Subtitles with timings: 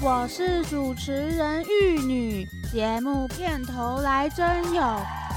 [0.00, 4.82] 我是主持人玉女，节目片头来真有，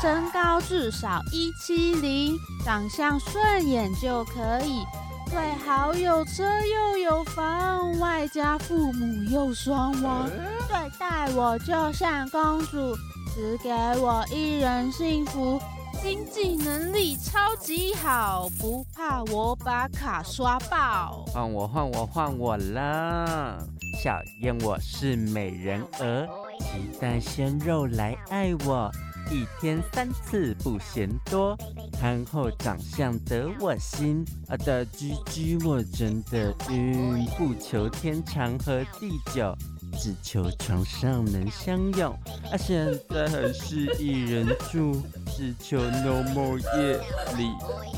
[0.01, 4.85] 身高至少一七零，长相顺眼就可以，
[5.29, 10.29] 最好有车又有房，外加父母又双亡，
[10.69, 12.95] 对待我就像公主，
[13.33, 15.59] 只给我一人幸福。
[16.05, 21.25] 经济能力超级好，不怕我把卡刷爆。
[21.33, 23.57] 换我换我换我啦！
[24.03, 26.27] 小燕我是美人鹅，
[26.59, 28.91] 期待鲜肉来爱我，
[29.31, 31.57] 一天三次不嫌多，
[31.99, 39.57] 憨厚长相得我心，啊的居居我真的晕，不求天长和地久。
[39.97, 42.11] 只求床上能相拥，
[42.51, 46.97] 啊，现在还是一人住，只求 no more 夜
[47.37, 47.49] 里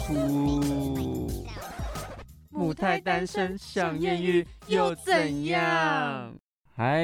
[0.06, 1.28] 哭。
[2.50, 6.34] 母胎单身想艳遇又怎样？
[6.76, 7.04] 嗨，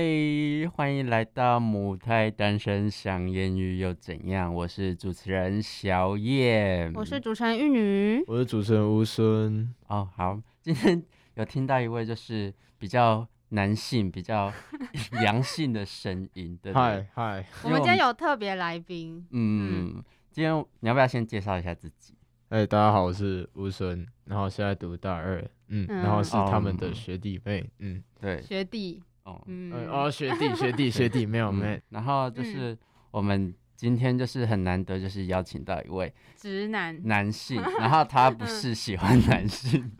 [0.75, 4.53] 欢迎来到母胎单身想艳遇又怎样？
[4.53, 9.73] 我是主持人小燕，我是主持人玉女，我是主持人吴孙。
[9.87, 13.27] 哦，好，今天有听到一位就是比较。
[13.53, 14.51] 男性比较
[15.23, 16.81] 阳性的声音，对不对？
[16.81, 19.25] 嗨嗨，我们今天有特别来宾。
[19.31, 22.13] 嗯，今天你要不要先介绍一下自己？
[22.49, 29.41] 哎，大家好，我是吴孙，然后现在读大二，嗯，然后是他们的学弟妹，嗯，对，学弟，哦，
[29.89, 31.81] 哦，学弟学弟学弟，没有 妹。
[31.89, 32.77] 然后就是
[33.11, 33.53] 我们。
[33.75, 36.97] 今天就是很难得，就是邀请到一位直男。
[37.03, 39.91] 男性， 然后他不是喜欢男性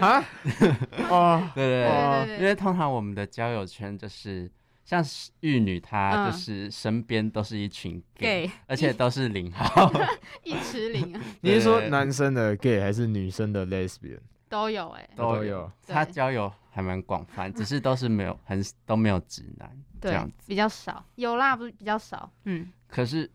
[0.00, 0.24] 啊？
[1.10, 4.50] 哦，对对对，因为通常我们的交友圈就是
[4.84, 5.04] 像
[5.40, 9.90] 玉女，她就是身边都是一群 gay，而且都是零号，
[10.44, 11.20] 一池零。
[11.40, 14.20] 你是说男生的 gay 还是女生的 lesbian？
[14.48, 15.70] 都有哎，都有。
[15.86, 19.70] 他交友还蛮广泛，只是都是没有很都没有直男。
[20.00, 20.34] 这样子。
[20.46, 22.70] 比较少，有啦，不是比较少，嗯。
[22.86, 23.28] 可是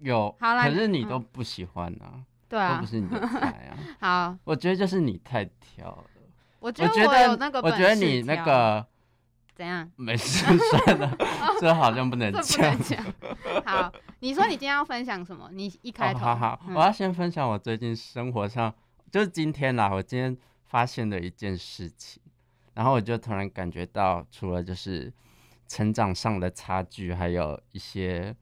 [0.00, 3.76] 有，好可是你都不喜欢啊，对啊，都不是你的菜啊。
[4.00, 6.04] 好，我觉得就是你太挑了。
[6.60, 8.84] 我觉得我有那个，我觉得你那个
[9.54, 9.88] 怎样？
[9.96, 11.16] 没事，算了，
[11.60, 12.76] 这好像不能讲。
[13.64, 15.50] 好，你说你今天要分享什么？
[15.52, 18.74] 你一开头，好好，我要先分享我最近生活上，
[19.10, 22.22] 就是今天啦，我今天发现的一件事情，
[22.74, 25.12] 然后我就突然感觉到，除了就是。
[25.70, 28.34] 成长上的差距，还有一些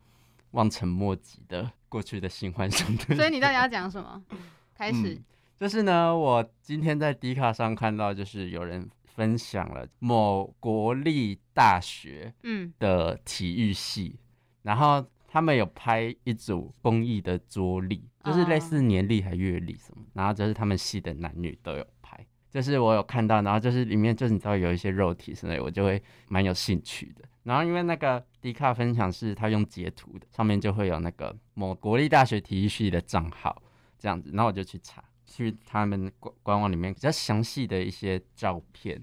[0.56, 2.86] 望尘莫及的过去的新幻想。
[3.14, 4.22] 所以你到底要讲什么？
[4.74, 5.18] 开始，
[5.60, 14.18] 就是呢，我今天在迪卡上看到，就是有人分享了某国立大学嗯的体育系，
[14.62, 22.26] 然后他们有拍一组公益的桌历，就是类似年历还月历什么，然后就是他们系的男女都有拍。
[22.50, 27.24] 就是我有看到，然后就是里面就是你知道有一些肉体之类，我就会蛮有兴趣的。
[27.46, 33.62] 然后因为那个迪卡分享是他用截图的，上面就会有那个某国立大学体育系的账号
[33.96, 39.00] 这样子，然后我就去查，去他们官官网里面比较详细的一些照片，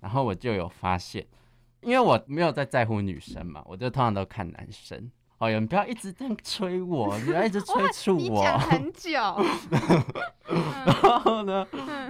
[0.00, 1.26] 然后我就有发现，
[1.80, 5.10] 因为我没有在在乎女生嘛，我就通常都看男生。
[5.38, 8.42] 哦哟，你不要一直这样催我，你要一直催促我。
[8.58, 9.18] 很 久。
[10.84, 11.66] 然后呢？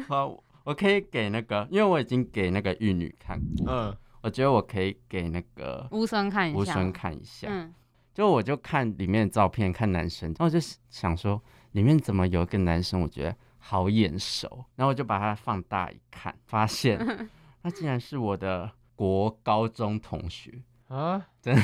[0.09, 0.43] 好。
[0.67, 7.73] 我可以给那个，因为我已经给那个玉女看过，嗯，我觉得我可以给那个吴孙看一下，吴孙看一下，嗯，
[8.13, 10.59] 就我就看里面的照片，看男生，然后我就
[10.91, 11.41] 想说，
[11.73, 16.99] 里面怎么有一个男生，我觉得好眼熟，然后我就把它放大一看，发现
[17.63, 20.61] 他竟然是我的国高中同学。
[20.89, 21.63] 啊，真的，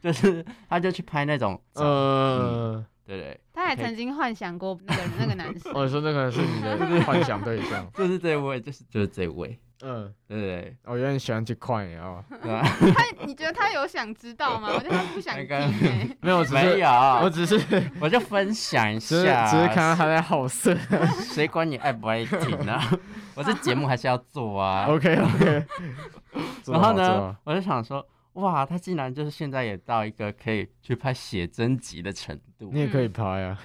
[0.00, 2.82] 就是他就去拍那种，呃。
[3.06, 5.72] 对对，他还曾经幻想过那个 那个男生。
[5.72, 9.58] 我说那个是你的 幻想对象，就是这位，就是就是这位。
[9.84, 12.24] 嗯，对对，我有点喜欢这块啊。
[12.42, 12.64] 他，
[13.26, 14.70] 你觉得他有想知道吗？
[14.74, 16.16] 我觉得他不想听。
[16.22, 16.88] 没有，没有，
[17.22, 17.60] 我只是
[18.00, 20.74] 我就分享一下，只是看到他在好色。
[21.20, 22.80] 谁管你爱不爱听呢？
[23.36, 24.86] 我这节目还是要做啊。
[24.88, 25.66] OK OK。
[26.66, 28.04] 然后呢，我就想说。
[28.36, 32.70] 哇，他竟然就是现在也到一个可以去拍写真集的程度。
[32.72, 33.58] 你也可以拍啊，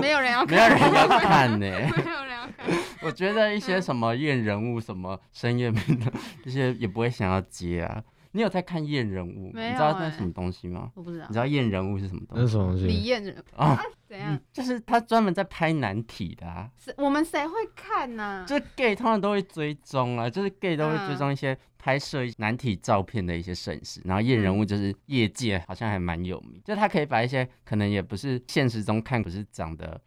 [0.00, 1.58] 没有人要，没有人要看呢。
[1.58, 2.66] 没有人要看。
[3.02, 6.12] 我觉得一些什么验人物、什么深夜名的，
[6.44, 8.02] 这些也不会想要接啊。
[8.32, 9.52] 你有在看验人物？
[9.54, 10.90] 你知道那是什么东西吗？
[10.94, 11.26] 我不知道。
[11.28, 12.42] 你知道验人物是什么东西？
[12.42, 12.86] 那什么东西？
[12.86, 13.78] 李验人 啊？
[14.08, 14.38] 怎样？
[14.52, 16.70] 就是他专门在拍难题的啊。
[16.96, 18.44] 我们谁会看呢？
[18.46, 30.00] 就是 gay 通常都会追踪啊，就是 gay 都会追踪一些拍摄难题照片的一些摄影师，然后验人物就是业界好像还蛮有名，就他可以把一些可能也不是现实中看不是长得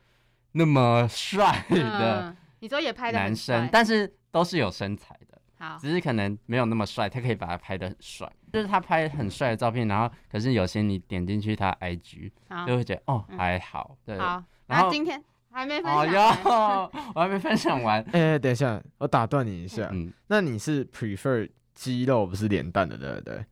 [0.53, 5.34] 那么帅的，你说也拍的男生，但是都是有身材的。
[5.57, 12.31] 好，只是可能没有那么帅，他可以把它拍的很帅，就是他拍很帅的照片，然后可是有些你点进去他 IG
[12.67, 14.17] 就会觉得哦还好，对。
[14.17, 18.01] 好，然后今天还没分享， 我还没分享完。
[18.11, 23.45] 哎，等一下，我打断你一下，嗯，那你是 prefer 肌肉不是脸蛋的，对不对？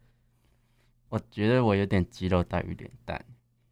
[1.09, 3.23] 我觉得我有点肌肉大于脸蛋，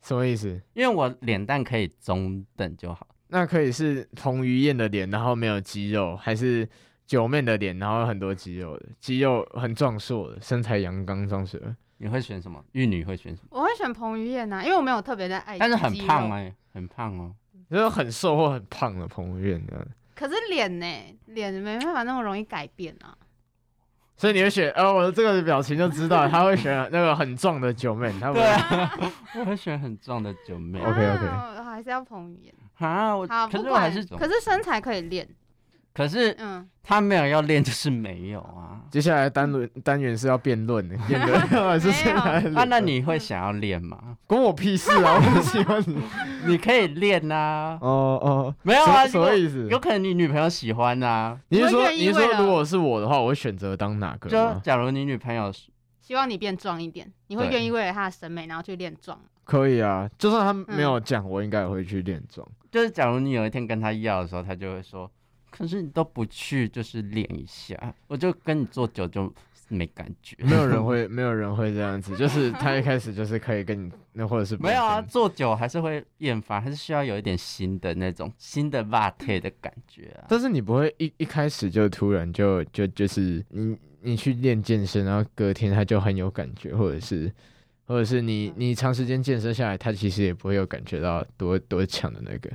[0.02, 0.62] 什么意思？
[0.74, 3.08] 因为我脸蛋可以中等就好。
[3.28, 6.68] 那可以是彭于晏的脸，然后没有肌肉，还是
[7.06, 11.76] 九妹的脸，然后很多肌肉的，肌肉很壮硕的，身材阳刚壮实。
[11.98, 12.64] 你会选什么？
[12.72, 13.50] 玉女会选什么？
[13.52, 15.60] 我会选彭于晏呐，因为我没有特别的爱。
[15.60, 17.32] 但是很胖哎，很胖哦，
[17.70, 19.86] 就是很瘦或很胖的彭于晏的。
[20.16, 20.86] 可是脸呢？
[21.28, 23.16] 脸没办法那么容易改变啊。
[24.18, 24.72] 所以你会选？
[24.72, 28.12] 呃，我的这个表情就知道他会选那个很壮的九妹。
[28.20, 28.40] 他会，
[29.40, 30.80] 我会选很壮的九妹。
[30.80, 32.54] OK OK，还是要彭于晏。
[32.78, 35.28] 啊，我可是我还是，可是身材可以练，
[35.94, 38.80] 可是嗯，他没有要练就是没有啊。
[38.90, 42.42] 接下来单轮单元是要辩论的， 辩论还是身材？
[42.52, 44.18] 那那你会想要练吗？
[44.26, 45.16] 关我屁事啊！
[45.16, 46.02] 我不喜欢你，
[46.48, 47.78] 你可以练呐。
[47.82, 49.68] 哦哦，没有啊，什么意思？
[49.70, 51.38] 有可能你女朋友喜欢呐。
[51.50, 54.30] 你是说你是说如果是我的话，我会选择当哪个？
[54.30, 55.52] 就假如你女朋友
[56.00, 59.20] 希望你变壮一点，你会愿意为了她的审美然后去练壮？
[59.44, 62.48] 可以啊，就算他没有讲，我应该也会去练壮。
[62.72, 65.10] 就是假如你有一天跟他要的时候，他就会说
[65.52, 69.32] ：“可是你都不去，就是练一下，我就跟你做久就
[69.68, 70.36] 没感觉。
[70.44, 72.16] ”没有人会，没有人会这样子。
[72.16, 80.26] 就是他一开始就是可以跟你，那或者是没有啊，做久还是会厌烦，还是需要有一点新的那种新的辣贴的感觉啊。
[80.30, 87.32] 但是你不会一一开始就突然就就就是你你去练健身，然后隔天他就很有感觉，或者是。
[87.88, 92.50] 或者是你你长时间健身下来，他其实也不会有感觉到多多强的那个。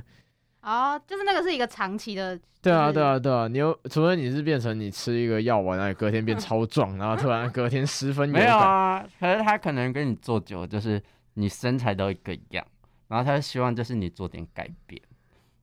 [0.67, 2.37] 哦，就是那个是一个长期的。
[2.61, 9.05] 对啊，对啊，对啊，你有除非你是变成你吃一个药丸，然后隔天变超壮，然后突然隔天十分没有啊。
[9.19, 11.01] 可是他可能跟你做久，就是
[11.35, 12.65] 你身材都一个样，
[13.07, 15.01] 然后他希望就是你做点改变，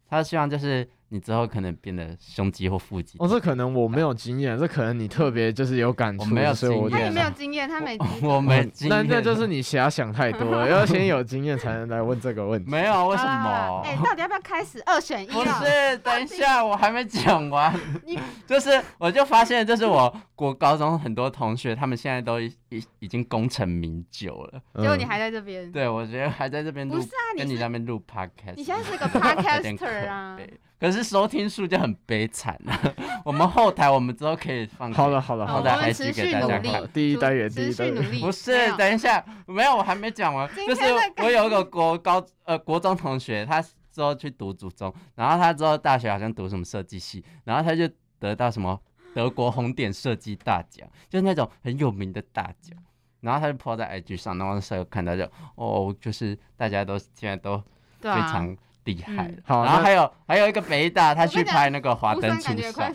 [0.09, 0.89] 他希望就是。
[1.15, 3.17] 你之后可能变得胸肌或腹肌。
[3.21, 6.25] 哦，这可能我没有经验，这可能你特别就是有感触。
[6.25, 7.97] 我没有经验，他也没有经验，他没。
[8.21, 9.07] 我没经验。
[9.07, 12.69] 那那就是你遐想太多了， 要先有经验才能来问这个问题。
[12.69, 13.81] 没有，为什么？
[13.85, 15.27] 哎，到底要不要开始二选一？
[15.29, 17.73] 不是，等一下，我还没讲完。
[18.05, 22.53] 你 就是，我就发现，就是我国高中很多同学，他们现在都已
[22.99, 25.71] 已经功成名就了，结果你还在这边。
[25.71, 28.55] 对，我觉得还在这边录，不是啊，跟你那边录 podcast。
[28.57, 30.37] 你现在是个 podcaster 啊。
[30.85, 32.95] 可是收听数就很悲惨了！
[33.25, 36.87] 我们后台我们之后可以放好了好了，后台还是给大家看。
[36.93, 40.47] 第一单元，第一单元不是，等一下，没有，我还没讲完。
[40.55, 40.83] 就是
[41.23, 47.89] 我有一个国高呃国中同学，他之后去读初中，然后他之后大学好像读什么设计系，然后他就
[48.19, 48.79] 得到什么
[49.15, 52.79] 德国红点设计大奖，就是那种很有名的大奖。
[53.23, 57.57] 然后他就 po 在 IG 上，然后时候看到就哦，就是大家都现在都
[58.03, 58.55] 非常。
[58.85, 62.91] 厉害，好，然后还有还有一个北大，他去拍那个 华灯初上。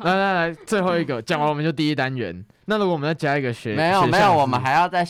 [0.00, 2.44] 来来来， 最后一个讲完我们就第一单元。
[2.66, 5.06] 那如果我们再加一个学，没有没有，我们还要再，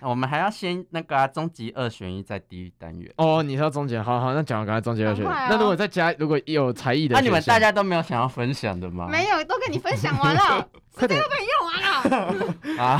[0.00, 3.12] 我们还要先那个终极二选一再第一单元。
[3.16, 5.28] 哦，你说终极，好好，那讲完刚才终极二选一。
[5.28, 9.08] 那如果再加，如果有才艺的，那你们大家都没有想要分享的吗？
[9.10, 10.68] 没有，都跟你分享完了，
[10.98, 12.38] 时间都被你用完
[12.78, 12.82] 了。
[12.82, 12.98] 啊，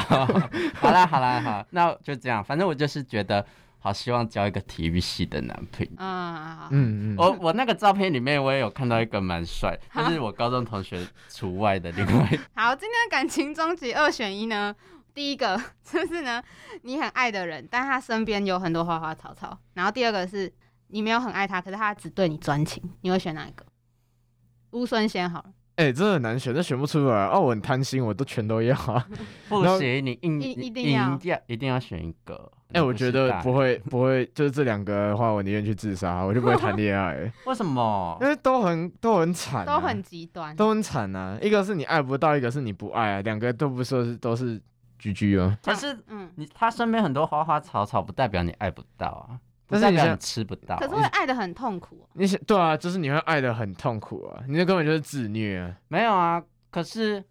[0.74, 3.46] 好啦好啦好，那就这样，反正我就是觉得。
[3.84, 6.68] 好希望交一个体育系的男朋友啊！
[6.70, 12.26] 嗯嗯，我我那个照片里面我也有看到一个蛮帅，就是我高中同学除外的另外。
[12.56, 14.74] 好，今天感情终极二选一呢，
[15.12, 16.42] 第一个就是呢，
[16.80, 19.58] 你很爱的人，但他身边有很多花花草草。
[19.74, 20.50] 然后第二个是
[20.86, 23.66] 你没有很爱他，可是他只对你专情，你会选哪一个？
[24.70, 25.50] 乌孙先好了。
[25.76, 27.26] 哎，真的很难选，这选不出来。
[27.26, 28.74] 哦，我很贪心，我都全都要。
[29.50, 32.50] 不行，你硬一定要一定要选一个。
[32.74, 37.32] 哎，我觉得不会不会，就是这两个的话，我宁愿去自杀，我就不会谈恋爱。
[37.46, 38.18] 为什么？
[38.20, 41.38] 因为都很都很惨，都很极端，都很惨啊。
[41.40, 44.60] 一个是你爱不到，一个是你不爱啊，两个都不说是都是
[44.98, 45.56] 居居哦。
[45.62, 49.38] 可是，嗯，你他身边很多花花草草，不代表你爱不到啊。
[49.66, 52.06] 但是你吃不到，可是会爱的很痛苦。
[52.12, 55.74] 你想对啊，就是你会爱的很痛苦啊，你这根本就是自虐。
[55.88, 57.24] 没有啊，可是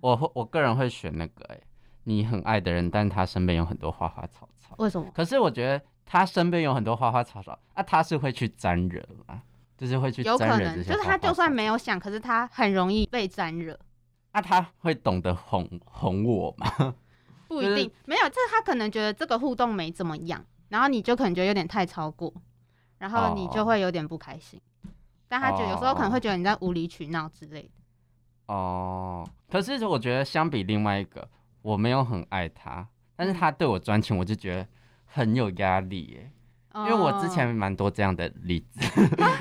[0.00, 1.60] 我我个人会选那个哎，
[2.02, 4.48] 你很爱的人，但他身边有很多花花草草。
[4.78, 5.10] 为什么？
[5.14, 9.42] 可是我觉得他身边有很多花花草草，啊他是会去沾惹吗？
[9.76, 13.78] 就是会去有可能，就是他就算没有想，可是他很容易被沾惹。
[14.32, 16.94] 那他会懂得哄哄我吗？
[17.48, 20.44] 不一定，没有，这他可能觉得这个互动没怎么样。
[20.70, 22.32] 然后你就可能觉得有点太超过，
[22.98, 24.60] 然后你就会有点不开心。
[25.28, 28.54] 但他觉得有时候可能会觉得你在无理取闹之类的。
[28.54, 31.28] 哦，可是我觉得相比另外一个，
[31.62, 34.66] 我没有很爱他，但是他对我专情，我就觉得
[35.06, 36.30] 很有压力耶。
[36.76, 38.80] 因为我之前蛮多这样的例子，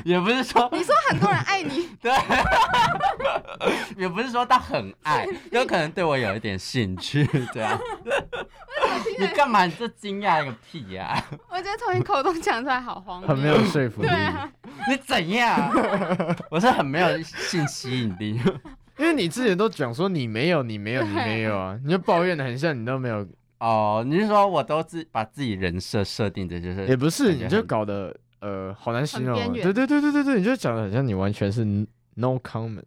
[0.05, 2.11] 也不是说你说很多人爱你， 对，
[3.97, 7.75] 也不是说他很爱，有可能对我有一点兴趣，这样。
[9.17, 9.65] 你干嘛？
[9.65, 11.25] 你这惊讶个屁呀！
[11.49, 14.09] 我觉得从你口中讲出来好荒谬，很没有说服力。
[14.09, 14.47] 啊
[14.87, 15.71] 你怎样？
[16.51, 18.39] 我是很没有性吸引力，
[18.99, 23.27] 因为你之前都讲说你没有，你没有，你没有啊，你就抱怨的很像你都没有。
[23.63, 29.53] 哦，你是说我都自把自己人设设定的，就是也不是，你就搞得呃好难形容。
[29.53, 31.63] 对对对对对对，你就讲的很像你完全是
[32.15, 32.83] no comment。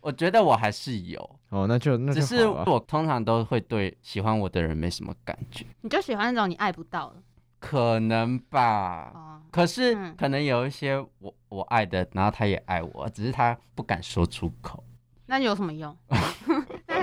[0.00, 1.18] 我觉得我还是有
[1.48, 5.66] 哦，那就那只是我通常都会对喜欢我的人没什么感觉。
[5.80, 7.16] 你就喜欢那种你爱不到的？
[7.58, 9.10] 可能吧。
[9.12, 9.42] 哦。
[9.50, 14.84] 可是可能有一些我我爱的，然后他也爱我，只是他不敢说出口。
[15.26, 15.96] 那有什么用？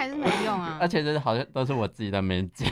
[0.10, 0.78] 是没用啊！
[0.82, 2.70] 而且这是好像都是我自己的没讲，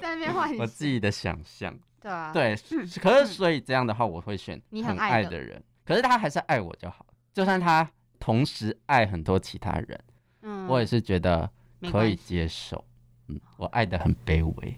[0.00, 1.74] 在那边幻 我自己的想象。
[2.00, 2.56] 对啊，对，
[3.00, 5.62] 可是所以这样的话，我会选你很爱的人。
[5.84, 7.88] 可是他还是爱我就好，就算他
[8.18, 10.00] 同时爱很多其他人，
[10.42, 11.48] 嗯，我也是觉得
[11.90, 12.84] 可以接受。
[13.28, 14.76] 嗯，我爱的很卑微。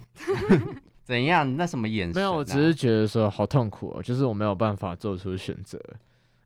[1.03, 1.57] 怎样？
[1.57, 2.17] 那什么眼神？
[2.17, 5.79] 没有，我只是觉得说好痛苦哦，就是我没有办法做出选择。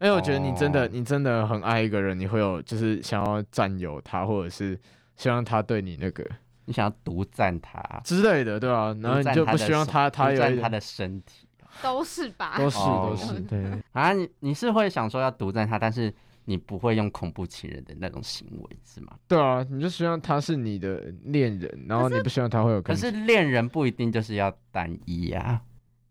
[0.01, 4.79] 因为，我觉得你真的，你真的很爱一个人，你会有就是想要占有他，或者是
[5.19, 6.25] 希望他对你那个，
[6.65, 8.97] 你想要独占他之类的，对吧？
[9.03, 11.47] 然后你就不希望他他有他的身体，
[11.83, 12.55] 都是吧？
[12.59, 19.13] 都是都是对啊，你你是会想说要独占他，但是你不会用恐怖情人的那种行为是吗？
[19.27, 25.61] 对啊，你就希望他是你的恋人，然后你不希望他会有，可是恋人不一定就是要单一啊。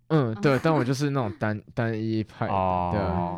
[0.09, 2.91] 嗯，对，但我就是那种单单一派哦，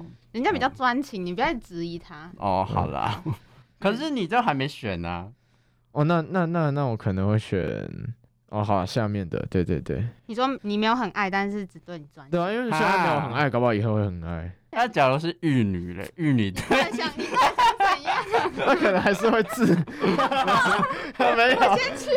[0.04, 0.10] 对。
[0.32, 2.32] 人家比较专情，你不要质疑他。
[2.38, 3.24] 哦，好啦，
[3.80, 5.32] 可是你这还没选呢。
[6.00, 7.60] 哦，那那那那我可能会选
[8.52, 10.08] 哦，好，下面的，对对对。
[10.28, 12.32] 你说你没有很爱，但是只对你专情。
[12.32, 14.50] 对啊，因为现在没有很爱，搞不好以后会很爱。
[14.72, 16.62] 那假如是玉女嘞，玉女的。
[18.56, 19.66] 那可能还是会治，
[21.36, 21.76] 没有。
[21.76, 22.10] 先去。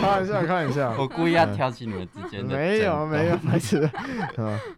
[0.00, 0.94] 开玩笑，开玩笑。
[0.98, 2.56] 我故意要挑起你们之间的。
[2.56, 3.86] 没有，没有，没事。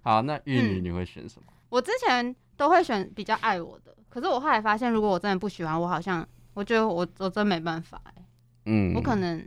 [0.02, 1.47] 好， 那玉女你会选什么？
[1.68, 8.14] 我之前都会选比较爱我的，可是我后来发现，如果我真的不喜欢，我好像我觉得我我真没办法哎。
[8.66, 8.95] 嗯。
[8.95, 9.45] 我可能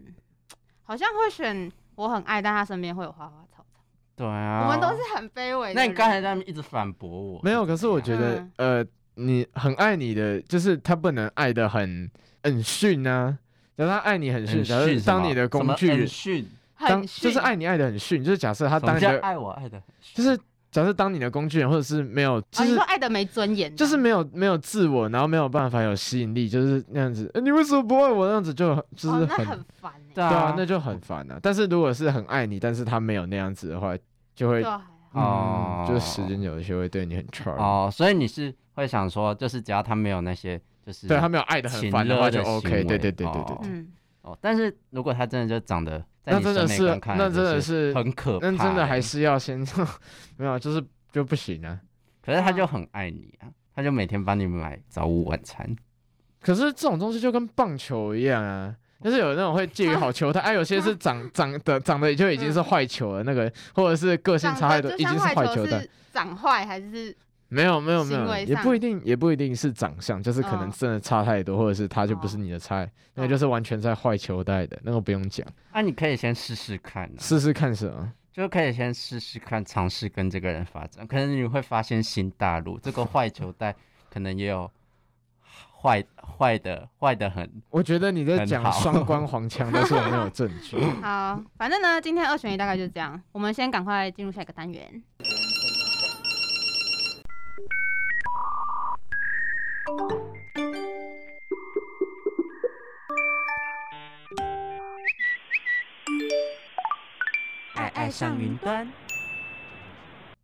[0.84, 3.80] 好像会选我很爱，但他身边会有花花草草。
[4.16, 4.66] 对啊。
[4.66, 5.74] 我们都是很卑微。
[5.74, 7.42] 那你刚才在那边一直反驳我。
[7.44, 8.86] 没有，可是我觉得呃。
[9.16, 12.10] 你很爱你的，就是他不能爱的很
[12.42, 13.38] 很逊啊。
[13.78, 19.80] 假如他爱你很逊，假如当你的工具，很逊，当就是爱你爱的很逊，就是假设他当你的爱我爱的，
[20.16, 20.36] 就是
[20.74, 27.32] 假设当你的工具人，或者是没有，就是爱的没尊严，就是没有没有自我，然后没有办法有吸引力，就是那样子。
[27.42, 28.26] 你为什么不爱我？
[28.26, 31.40] 那样子就就是很烦，对啊，那就很烦啊。
[31.42, 33.96] 但是如果是很爱你，但是他没有那样子的话，
[34.36, 34.64] 就会
[35.14, 37.90] 哦，就是时间久一些会对你很差哦。
[37.90, 38.54] 所以你是。
[38.76, 43.88] 会想说，就是只要他没有那些，就是对他没有爱的很烦的话就 OK，对对对对对，嗯，
[44.24, 49.60] 哦，但是如果他真的就长得，那真的是，那真的是很可怕，那真的还是要先
[50.38, 51.80] 没有，就是就不行啊。
[52.26, 55.76] 可是他就很爱你啊，他就每天帮你买早午晚餐。
[56.42, 67.16] 可是这种东西就跟棒球一样啊，就是有那种会介于好球，他哎有些是长长的长得就已经是坏球了，那个或者是个性差太多，已经是坏球的，长坏还是？
[67.50, 75.46] 没有没有没有，也不一定也不一定是长相，就是可能真的差太多，或者是他就不是你的菜，那就是完全在坏球带的，那个不用讲。
[75.72, 78.12] 那你可以先试试看，试试看什么？
[78.32, 82.80] 就可以先试试看，尝试跟这个人发展，可能你会发现新大陆。
[82.80, 83.76] 这个坏球带
[84.10, 84.72] 可能也有
[85.80, 87.48] 坏坏的坏的很。
[87.70, 90.80] 我觉得你在讲双关黄腔，但是我没有证据。
[91.04, 95.04] 好，反正呢，今天二选一大概就是这样，我们先赶快进入下一个单元。
[107.76, 108.86] 爱爱上云端。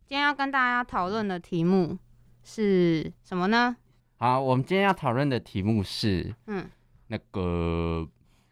[0.05, 1.97] 今天要跟大家讨论的题目
[2.43, 3.77] 是什么呢？
[4.17, 6.69] 好，我们今天要讨论的题目是，嗯，
[7.07, 8.05] 那个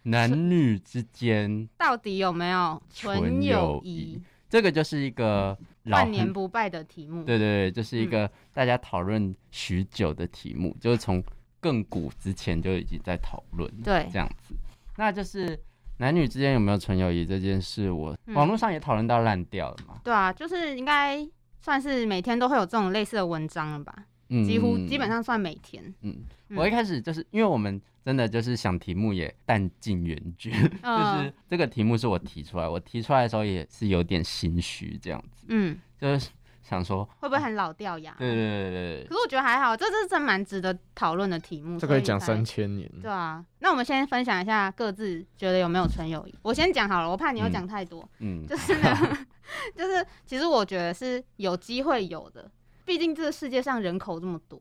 [0.03, 4.21] 男女之间到底有没有纯友谊？
[4.49, 7.23] 这个就是一个万年不败的题目。
[7.23, 11.23] 对对对，就是一个大家讨论许久的题目，就是从
[11.59, 13.69] 更古之前就已经在讨论。
[13.83, 14.55] 对，这样子，
[14.95, 15.59] 那就是
[15.97, 19.99] 男女之间有没有纯友谊这件事，我网络上也讨论到烂掉了嘛。
[20.03, 21.27] 对啊，就是应该
[21.59, 23.93] 算是每天都会有这种类似的文章了吧？
[24.29, 25.81] 嗯几乎基本上算每天。
[26.01, 26.17] 嗯，
[26.49, 30.49] 我一开始就是因为我们真的就是想题目也弹尽援绝，
[30.81, 35.45] 就是这个题目是我提出来，我提出来的时候也是有点心虚这样子。
[35.49, 36.29] 嗯，就是。
[36.63, 38.13] 想说会不会很老掉牙？
[38.19, 41.79] 对对对对可是我觉得还好，这这是真蛮值得讨论的题目。
[41.79, 42.91] 这可以讲三千年。
[43.01, 46.35] 对啊，那我们先分享一下各自觉得有没有纯友谊。
[46.41, 48.05] 我先讲好了，我怕你又讲太多。
[48.19, 48.45] 嗯。
[48.45, 48.93] 就是呢，
[49.77, 52.51] 就是其实我觉得是有机会有的，
[52.83, 54.59] 毕竟这个世界上人口这么多，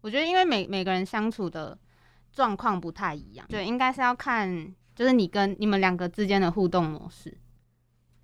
[0.00, 1.78] 我觉得因为每每个人相处的
[2.34, 7.36] 状况不太一样，对，应该是要看就是你跟你们两个之间的互动模式。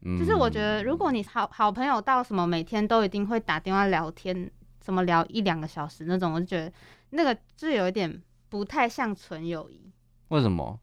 [0.03, 4.51] 嗯就是我觉得，如果你好好朋友到什么每天都一定会打电话聊天，
[4.83, 6.73] 什么聊一两个小时那种，我就觉得
[7.11, 9.93] 那个就有一点不太像纯友谊。
[10.29, 10.81] 为什么？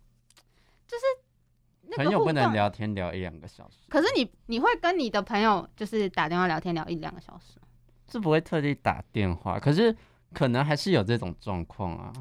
[0.88, 3.77] 就是朋友不能聊天聊一两个小时。
[3.89, 7.60] 可是你你会跟你的朋友就是打电话聊天聊一两个小时？
[8.10, 9.93] 是不会特地打电话，可是
[10.34, 12.13] 可能还是有这种状况啊。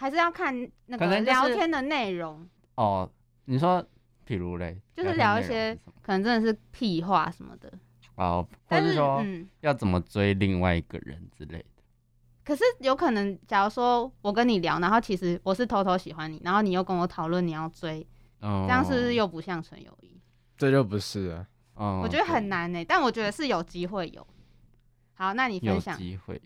[0.00, 0.54] 还是要看
[0.86, 2.48] 那个聊天的内容。
[2.76, 3.10] 哦，
[3.44, 3.86] 你说。
[4.26, 7.68] 譬如嘞，就是聊一些可能真的是屁话什么的
[8.14, 9.26] 哦，或者说
[9.60, 11.82] 要怎么追另外一个人之类的。
[12.44, 18.06] 可是有可能，假如说我跟你聊，然后其实我是偷偷喜欢你，然后你又跟我讨论你要追，
[18.40, 20.20] 这样是不是又不像纯友谊？
[20.56, 21.30] 这就不是
[21.74, 24.24] 啊，我觉得很难呢，但我觉得是有机会有。
[25.14, 26.40] 好，那你分享机会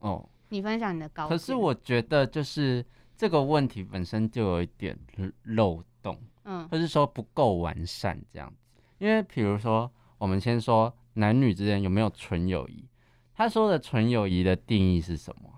[0.00, 1.26] 哦，你分享你的高。
[1.26, 2.84] 可是我觉得就是
[3.20, 4.98] 这个问题本身就有一点
[5.42, 6.18] 漏洞。
[6.44, 12.88] 嗯，或是说不够完善这样子，因为比如说，我们先说男女之间有没有纯友谊？
[13.34, 15.50] 他说的纯友谊的定义是什么？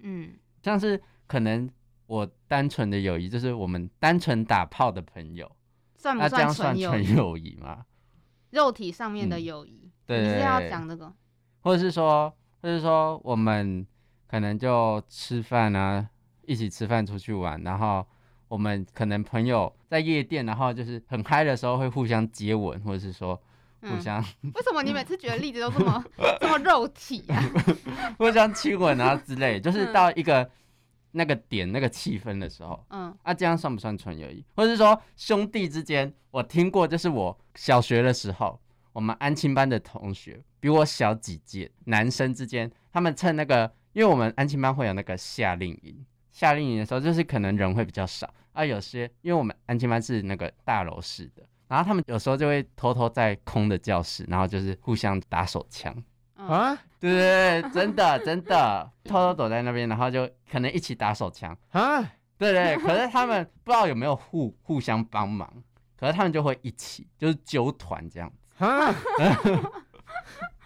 [0.00, 1.70] 嗯，像是可能
[2.08, 5.48] 我单纯的友谊，就是我们单纯打炮的朋友，
[5.94, 7.86] 算不算纯友谊吗？
[8.50, 11.14] 肉体上面的友谊，对，你是要讲这个，
[11.60, 12.28] 或者是说，
[12.60, 13.86] 或者是说，我们
[14.26, 16.10] 可能就吃饭啊，
[16.46, 18.06] 一起吃饭出去玩，然后。
[18.48, 23.34] 我们可能朋友在夜店，然后就是很嗨的时候会互相接吻，或者是说
[23.80, 24.22] 互相。
[24.54, 26.04] 为什么你每次举的例子都这么
[26.40, 27.42] 这么肉体啊？
[28.16, 30.48] 互相亲吻啊之类，就是到一个
[31.10, 34.44] 那个点那个气氛的时候，嗯，啊，这样算不算纯友谊？
[34.54, 38.60] 或者是说兄弟之间，我听过，就是我小学的时候，
[38.92, 46.06] 我们安亲班的同学比我小几届，男生之间，他们趁那个，因为我们安亲班会有那个夏令营。
[46.36, 48.62] 夏令营的时候，就是可能人会比较少啊。
[48.62, 55.96] 有些因为我们安亲班是那个大楼式的，然后他们有时候就会偷偷在空的教室，然后就是互相打手枪
[56.34, 56.76] 啊。
[57.00, 62.02] 对对对，真的真的， 偷偷躲在那边，然后就可能一起打手枪啊。
[62.36, 65.50] 对对，可是他们不知道有没有互互相帮忙，
[65.98, 68.94] 可是他们就会一起，就是揪团这样子啊。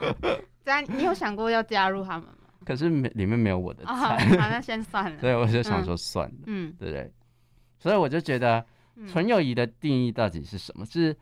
[0.65, 2.27] 这样你有想过要加入他们？
[2.71, 4.17] 可是没里面没有我的菜，好，
[4.49, 5.19] 那先算了。
[5.19, 7.13] 所以我就想说算了，嗯，对不对？
[7.81, 8.65] 所以我就觉得
[9.09, 10.87] 纯友谊的定义到底是什么？
[10.87, 11.17] 是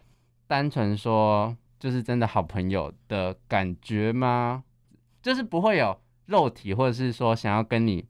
[0.46, 4.62] 单纯说就是真的好朋友的感觉吗？
[5.22, 8.06] 就是不会有肉体，或者是说想要跟你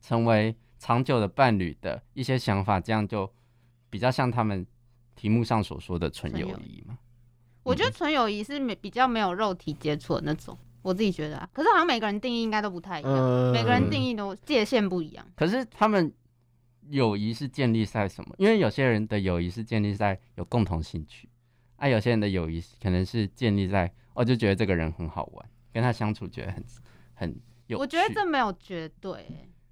[0.00, 3.32] 成为长久的伴侣的一些想法，这样就
[3.88, 4.66] 比较像他们
[5.14, 6.98] 题目上所说的纯友谊吗？
[7.62, 10.58] 我觉得纯友谊是没比较没有肉体接触的那种。
[10.86, 15.26] 我自己觉得啊，可是好像每个人定义应该都不太一样，每个人定义都界限不一样。
[15.34, 16.12] 可是他们
[16.90, 18.32] 友谊是建立在什么？
[18.38, 21.28] 因为有些人的友谊是建立在有共同兴趣，
[21.74, 26.64] 啊，有些人的友谊可能是建立在我就觉得这个人很好玩，跟他相处觉得很
[27.14, 27.76] 很有。
[27.80, 29.26] 我觉得这没有绝对，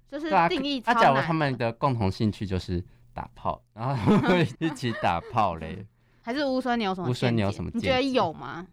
[0.09, 0.81] 就是定义。
[0.81, 5.87] 他假如他们的共同兴趣就是打炮，然后 会一起打炮嘞？
[6.21, 7.09] 还是乌孙你有什么？
[7.09, 7.71] 乌孙你有什么？
[7.73, 8.67] 你觉得有吗？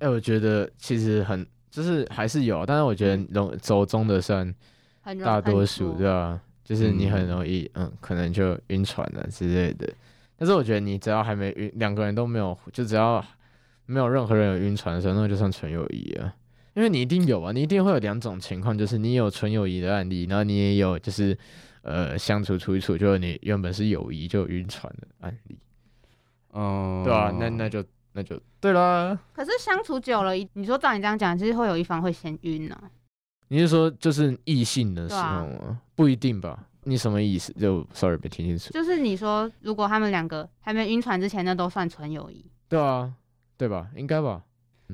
[0.00, 1.46] 哎，我觉得其实很。
[1.70, 4.52] 就是还是有，但是我觉得容走中的算
[5.24, 6.40] 大多数，对吧？
[6.64, 9.88] 就是你很容易，嗯，可能就晕船了之类的。
[10.36, 13.24] 但是我觉得你只要还没晕，两个人都没有，就只要
[13.86, 16.34] 没有任何人有晕船的时候，那就算纯友谊啊。
[16.74, 21.36] 因为你一定有啊，你一定会有两种情况，就是你有纯友谊的案例，然后你也有就是
[21.82, 25.58] 呃相处处一处，就是你原本是友谊就晕船的案例。
[26.50, 27.84] 哦，对啊，那那就。
[28.12, 29.18] 那就对啦。
[29.32, 32.76] 可是相处久了，你说照你这样讲，其实会有一方会先晕呢。
[33.48, 35.80] 你是说就是异性的时候吗？
[35.94, 36.66] 不一定吧？
[36.84, 37.52] 你什么意思？
[37.54, 38.72] 就 sorry 没听清楚。
[38.72, 42.44] 就是你说，如果他们两个还没晕船之前，那都算纯友谊。
[42.68, 43.12] 对啊，
[43.56, 43.88] 对吧？
[43.96, 44.42] 应该吧？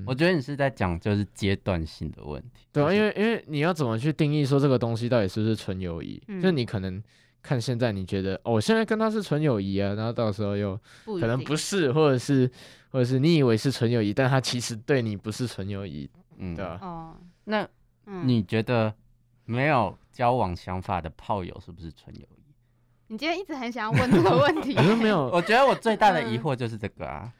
[0.07, 2.66] 我觉得你是在讲就是阶段性的问题。
[2.72, 6.22] 对啊，因为因为你要怎么去定义说这个东西到底是不是纯友谊？
[6.42, 7.02] 就你可能。
[7.47, 12.51] 看现在你觉得哦，现在跟他是纯友谊啊，然后到时候又可能不是，或者是
[12.91, 16.79] 或者是你以为是纯友谊，但他其实对你不是纯友谊，嗯，对吧？
[16.83, 17.67] 哦，那
[18.25, 18.93] 你觉得
[19.45, 22.43] 没有交往想法的炮友是不是纯友谊？
[23.07, 27.33] 你今天一直很想要问这个问题，我觉得没有， 我觉得我最大的疑惑就是这个啊，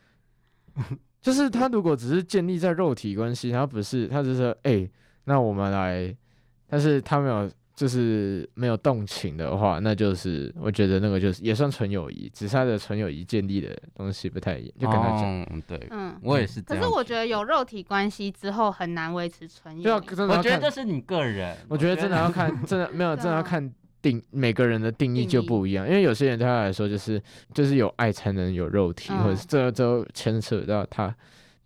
[1.21, 4.89] 就是他如果只是建立在肉体关系，他不是，他只是哎，
[5.25, 6.17] 那我们来，
[6.69, 7.51] 但是他没有。
[7.77, 16.63] 就是没有动情的话，那就是我觉得那个就是也算纯友谊，只是他的纯友谊建立的东西不太一样，就跟他讲，对，嗯，我也是。
[16.63, 19.93] 可是我觉得有肉体关系之后很难维持纯友谊。
[19.93, 31.15] 我觉得这是你个人，我觉得真的要看，真的没有， 真的要看定每个人的定义就不一样，因为有些人对他来说就是就是有爱才能有肉体，或者是这都牵扯到他。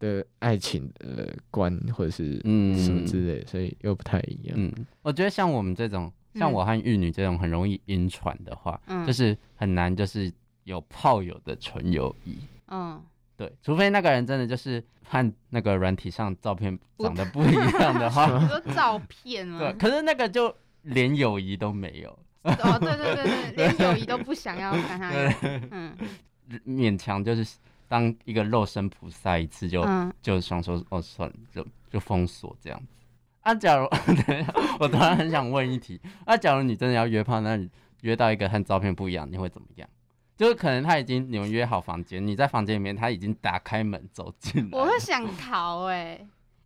[0.00, 4.56] 的爱情呃观或者是嗯什么之类，所以又不太一样。
[4.56, 10.32] 嗯，我觉得像我们这种，像我和玉女这种很容易晕船的话，就是很难就是
[10.64, 12.38] 有炮友的纯友谊。
[12.68, 13.00] 嗯，
[13.36, 19.58] 对，除非那个人真的就是和那个软体上照片长得不一样的话， 说照片吗？
[19.58, 22.18] 对，可是那个就连友谊都没有。
[22.42, 25.10] 哦，对对对对，连友谊都不想要跟他，
[25.70, 25.94] 嗯，
[26.66, 27.58] 勉强就是。
[27.90, 29.84] 当一个肉身菩萨一次就
[30.22, 32.86] 就想说哦算了就就封锁这样子
[33.40, 33.88] 啊假如
[34.24, 37.68] 等一下我突然很想问一题啊假如你真的要约炮那你
[38.02, 39.88] 约到一个和照片不一样你会怎么样？
[40.36, 46.14] 就是可能他已经你们约好房间你在房间里面他已经打开门走进来，我会想逃哎，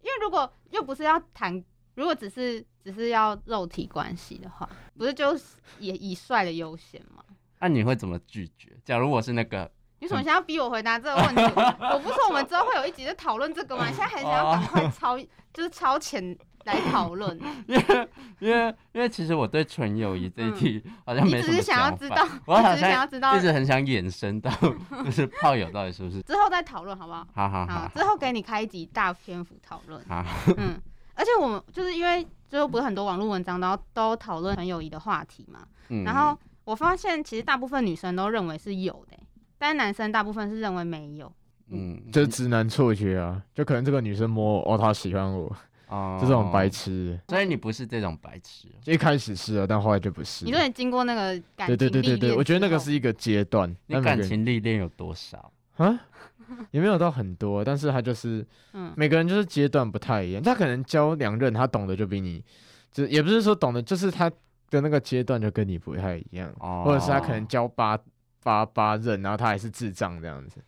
[0.02, 5.34] 因为如果又不是要谈，如果只是只是要肉体关系的话，不是就
[5.78, 7.24] 也以帅的优先吗？
[7.60, 8.76] 那你会怎么拒绝？
[8.84, 9.70] 假如我是那个。
[10.04, 11.42] 你什么想要逼我回答这个问题？
[11.80, 13.86] 我不是说我们之后会有一集在讨论这个吗？
[13.86, 16.36] 现在很想要赶快超，就是超前
[16.66, 17.34] 来讨论。
[17.66, 24.50] 因为因为因为其实我对纯友谊这一题好像没什么想要知道，我只是想要知道，一直很想延伸到
[25.02, 26.20] 就是炮友到底是不是？
[26.20, 27.26] 之后再讨论好不好？
[27.34, 29.98] 好好好，之后给你开一集大篇幅讨论。
[30.06, 30.22] 好，
[30.58, 30.78] 嗯，
[31.14, 35.60] 而且我们就是因为最后不是很多网络文章都都讨论纯友谊的话题嘛，
[36.04, 39.16] 然后我发现其实大部分女生都认为是有的。
[39.58, 41.32] 但男生大部分是认为没有，
[41.70, 45.50] 嗯，就是直男错觉啊，就可能这个女生摸哦，她喜欢我，
[45.88, 50.44] 哦，这种白痴，所以你不是这种白痴，一开始是啊，但后来就不是。
[50.44, 53.74] 你说你经过那个感情对对对对对，我觉得那个是一个阶段。
[53.86, 55.98] 你感情历练有多少啊？
[56.70, 60.42] 也没有到很多，但是他就是，嗯，每个人就是阶段不太一样。
[60.42, 62.44] 他可能交两任，他懂得就比你，
[62.92, 64.30] 就也不是说懂得，就是他
[64.68, 66.52] 的那个阶段就跟你不太一样，
[66.84, 67.98] 或者是他可能交八。
[68.44, 70.62] 八八任，然后他还是智障这样子，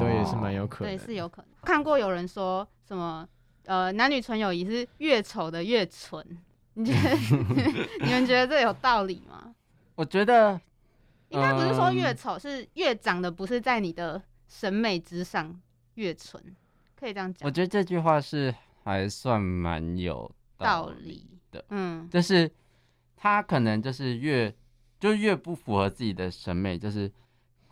[0.00, 0.96] 对，也是蛮有可能。
[0.96, 1.50] 对，是有可能。
[1.62, 3.28] 看过有人说什么，
[3.66, 6.26] 呃，男女纯友谊是越丑的越纯，
[6.72, 7.16] 你觉得？
[8.02, 9.54] 你们觉得这有道理吗？
[9.94, 10.58] 我觉得
[11.28, 15.60] 应该不是说越丑，是越长得不是在你的审美之上
[15.94, 16.42] 越纯，
[16.96, 17.46] 可以这样讲。
[17.46, 22.50] 我觉得这句话是还算蛮有道理的，嗯，就是
[23.14, 24.52] 他可能就是越。
[25.02, 27.10] 就越不符合自己的审美，就是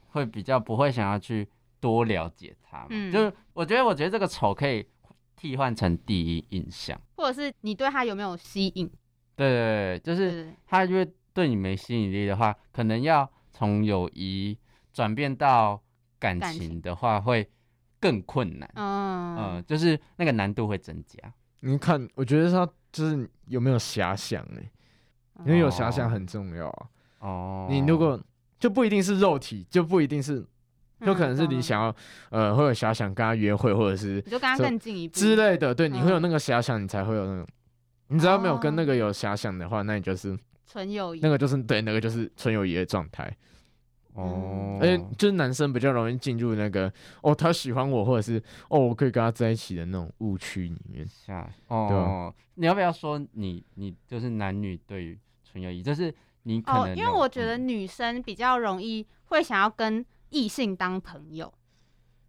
[0.08, 2.84] 会比较不会想要去多了解他。
[2.90, 4.84] 嗯，就是我觉得，我觉得这个丑可以
[5.36, 8.90] 替换成第一印象，或者是你对他有没有吸引？
[9.36, 14.58] 对对对，就是他因为对你没吸引力的话，可能要从友谊
[14.92, 15.80] 转变到
[16.18, 17.48] 感情的话，会
[18.00, 18.68] 更困难。
[18.74, 21.32] 嗯嗯，就是那个难度会增加。
[21.60, 24.68] 你看，我觉得他就是有没有遐想哎，
[25.46, 26.72] 因为有遐想很重要啊。
[26.82, 26.88] 哦，
[27.68, 28.20] 你如果
[28.58, 30.44] 就不一定是肉体，就不一定是，
[31.04, 31.96] 就可能是你想要，
[32.30, 37.46] 呃，会有遐想跟他约会，或者是你就跟他更进一步之类的，对，你会有那个遐想，你才会有那种，
[38.08, 43.34] 你只要没有跟那个有遐想的话，那你就是纯友谊，那个就是对，那个就是纯友谊的状态。
[44.14, 51.48] 哦，而且就是男生比较容易进入那个哦，他喜欢我，或者是哦，我可以跟他在一起的那种误区里面下。
[51.68, 56.12] 哦，你要不要说你你就是男女对于纯友谊，就是。
[56.44, 61.52] 你哦，因为我觉得女生比较容易会想要跟异性当朋友，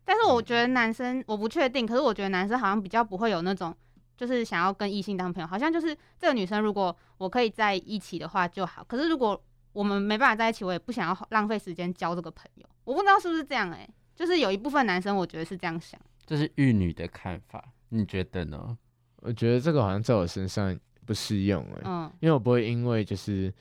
[0.04, 3.76] 但是我觉得男生我不确定，可是我觉得男生好像比较不会有那种
[4.18, 12.66] 就是想要跟异性当朋友，好像就是这个女生如果我可以在一起的话就好，可是如果我们没办法在一起，我也不想要浪费时间交这个朋友。
[12.84, 18.78] 我不知道是不是这样哎，就是有一部分男生我觉得是这样想，这是玉女的看法，你觉得呢？
[19.18, 23.54] 我觉得这个好像在我身上不适用哎，嗯，因为我不会因为就是。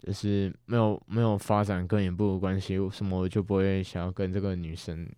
[0.00, 5.08] 就是没有没有发展更一步的关系，什么我就不会想要跟这个女生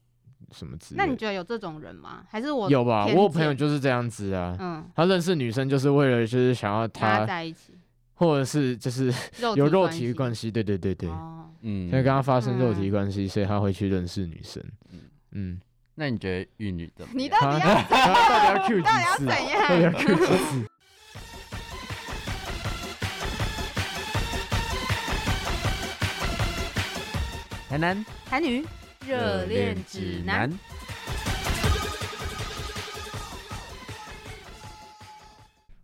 [0.53, 0.99] 什么之类。
[0.99, 2.25] 那你觉得有这种人吗？
[2.29, 3.07] 还是我有吧？
[3.07, 4.57] 我朋友就是这样子啊。
[4.59, 7.75] 嗯，他认识女生就是为了就是想要他在一起，
[8.15, 9.13] 或者是就是
[9.55, 10.51] 有肉体关系。
[10.51, 11.09] 对对对对。
[11.11, 11.51] 哦。
[11.63, 11.91] 嗯。
[11.91, 14.63] 想跟他发生肉体关系，所以他会去认识女生。
[14.93, 15.01] 嗯
[15.33, 15.61] 嗯。
[15.95, 17.05] 那你觉得玉女的？
[17.13, 18.89] 你到底要 到底要 Q 几
[19.19, 19.27] 次？
[19.27, 20.67] 到底要怎样？
[27.71, 28.67] 台南台女
[29.07, 30.51] 热恋指南。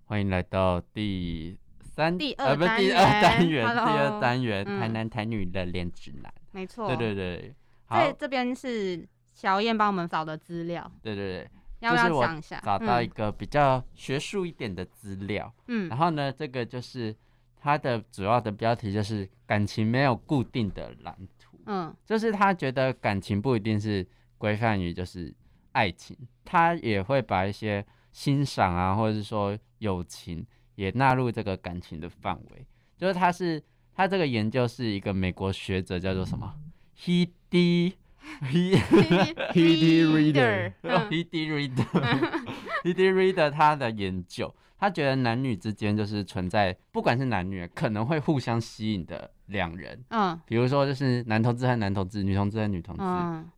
[0.06, 1.56] 欢迎来到第
[1.94, 6.34] 三第二不第二单元，第二单元台南台女热恋指南。
[6.50, 7.54] 没错，对对对。
[7.84, 10.90] 好，这边是小燕帮我们找的资料。
[11.00, 12.60] 对对对，要不要讲一下？
[12.64, 15.54] 找到一个比较学术一点的资料。
[15.68, 17.14] 嗯，然后呢，这个就是
[17.60, 21.35] 它的主要的标题就是感情没有固定的蓝图。
[21.66, 24.06] 嗯，就是他觉得感情不一定是
[24.38, 25.34] 规范于就是
[25.72, 32.66] 爱情，他也会把一些欣赏啊，或者是说友情也纳入这个感情的范围。
[32.96, 33.62] 就是他是
[33.94, 36.54] 他这个研究是一个美国学者叫做什么
[36.98, 37.94] ？He D
[38.42, 38.74] He
[39.52, 41.84] He D Reader He D Reader
[42.82, 50.02] He D Reader 他的研究，他觉得男女之间就是存在，不管是男女，可能会互相吸引的两人。
[50.08, 53.02] 嗯，比如说就是男同志和男同志，女同志和女同志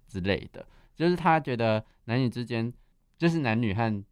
[0.09, 0.65] 之类的，
[0.97, 2.73] 就是他觉得男女之间
[3.17, 4.05] 就是男女和。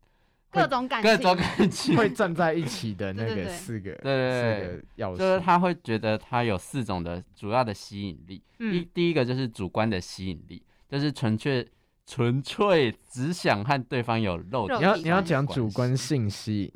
[0.48, 8.42] 各种感情，各种感情 会站在一起的那个四个，对对对，要就是他会觉得他有四种的主要的吸引力。
[8.56, 11.68] 第第一个就是主观的吸引力，就是纯粹
[12.06, 14.66] 纯粹只想和对方有肉。
[14.78, 16.72] 你要你要讲主观性吸引，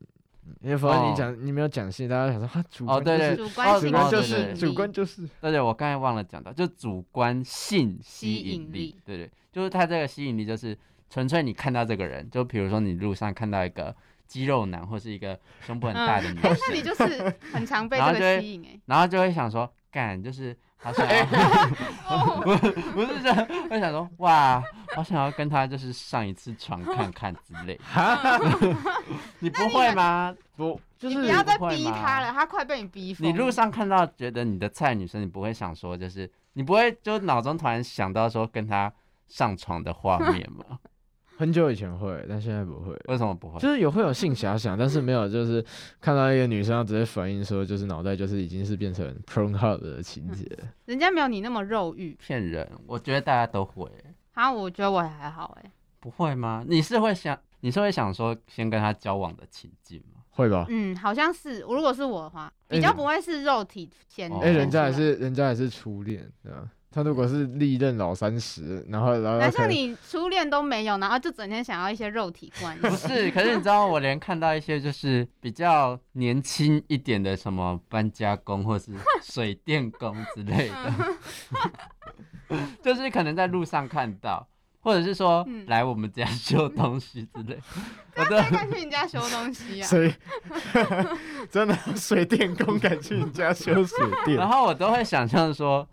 [0.61, 10.77] 因为否则你讲你没有讲戏，大家想说他主观哦对对，主观主观就是主观就是，对对，我刚才忘了讲到，就主观性吸引力，对对，就是他这个吸引力就是。
[11.13, 13.93] 纯粹你看到这个人，就比如说你路上看到一个
[14.29, 21.25] 肌肉男或是一个胸部很大的女 生，那你就是很常被这个吸引哎，然后就会想说，干就是好想要，
[22.43, 22.57] 不
[22.93, 23.35] 不是这，
[23.69, 24.63] 会想说哇，
[24.95, 27.79] 好想要跟他就是上一次床看看之类，
[29.41, 30.35] 你不会吗？
[30.57, 33.29] 不，就是不要再逼他了，他快被你逼疯。
[33.29, 38.91] 你路上看到觉得你的菜女生，你不会想说，就是你不会就脑中突然想到说跟他
[39.29, 40.79] 上床的画面吗？
[41.41, 42.95] 很久以前会，但现在不会。
[43.09, 43.59] 为什么不会？
[43.59, 45.65] 就是有会有性遐想，但是没有就是
[45.99, 50.47] 看到一个女生直接反应说，就是脑袋就是已经是变成 porn hub 的情节。
[50.85, 52.71] 人家没有你那么肉欲，骗人。
[52.87, 53.91] 我觉得大家都会。
[54.35, 55.73] 啊，我觉得我还好哎。
[55.99, 56.63] 不会吗？
[56.69, 60.21] 你是会想，你是会想说先跟他交往的情境吗？
[60.29, 60.67] 会吧。
[60.69, 61.61] 嗯，好像是。
[61.61, 64.31] 如果是我的话，比较不会是肉体先。
[64.41, 66.69] 哎，人家也是人家也是初恋，对吧？
[66.93, 72.83] 他如果是历任老三十，然后然后，难像你初恋都没有，然后就整天想要一些肉体关系。
[72.89, 78.91] 不是，可是你知道，我连看到一些就是比较年轻一点的什么搬家工或是
[79.23, 80.95] 水电工之类的，
[82.83, 84.49] 就是可能在路上看到。
[84.81, 87.59] 或者是说来我们家修东西之类，
[88.17, 89.87] 我都敢去你家修东西啊！
[89.87, 90.15] 水
[91.53, 95.87] 真的水电工敢去你家修水电，然后我都会想象说，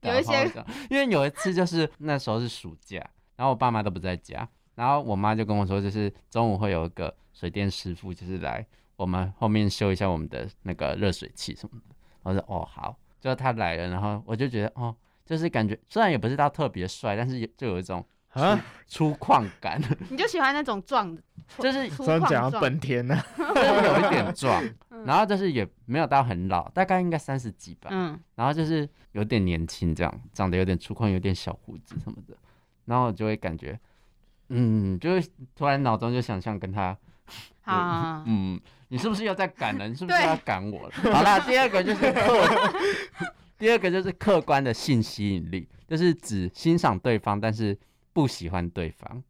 [0.00, 0.52] 有一些，
[0.90, 2.98] 因为有一次就是那时候是暑假，
[3.36, 11.94] 然后我爸妈都不在家，然后我妈就跟我说，就是中午会有一个水电师傅，就是来我们后面修一下我们的那个热水器什么的。
[12.24, 14.92] 我说哦好，就他来了，然后我就觉得哦。
[15.32, 19.80] 就是感觉虽然也不是他特别帅，但是就有一种啊粗犷感。
[20.10, 21.22] 你就喜欢那种壮的，
[21.58, 24.62] 就是粗犷讲本田呢， 就是有一点壮，
[25.06, 27.88] 然后就是也没有到很老，大概应该三十几吧。
[27.90, 32.36] 嗯，然后就是有点年轻，这样长得有点粗犷，有点小胡子什么的，
[32.84, 33.80] 然后我就会感觉，
[34.50, 36.94] 嗯，就会突然脑中就想象跟他，
[37.62, 39.96] 好，嗯，你是不是又在赶人？
[39.96, 40.94] 是不是要赶我了？
[41.10, 42.12] 好了，第二个就是。
[43.62, 47.78] 第二个就是客观的性吸引力，就是指欣赏对方，但是
[48.12, 49.22] 不喜欢对方，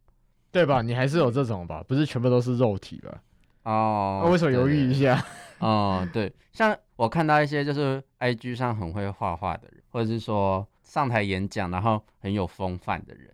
[0.51, 0.81] 对吧？
[0.81, 1.85] 你还是有这种吧？
[1.87, 3.23] 不是全部都是肉体吧？
[3.65, 5.23] 哦，为什么犹豫一下？
[5.59, 13.31] 哦，对，像我看到一些就是 I G 上很会画画的人，或者是说上台演讲然后很有风范的人，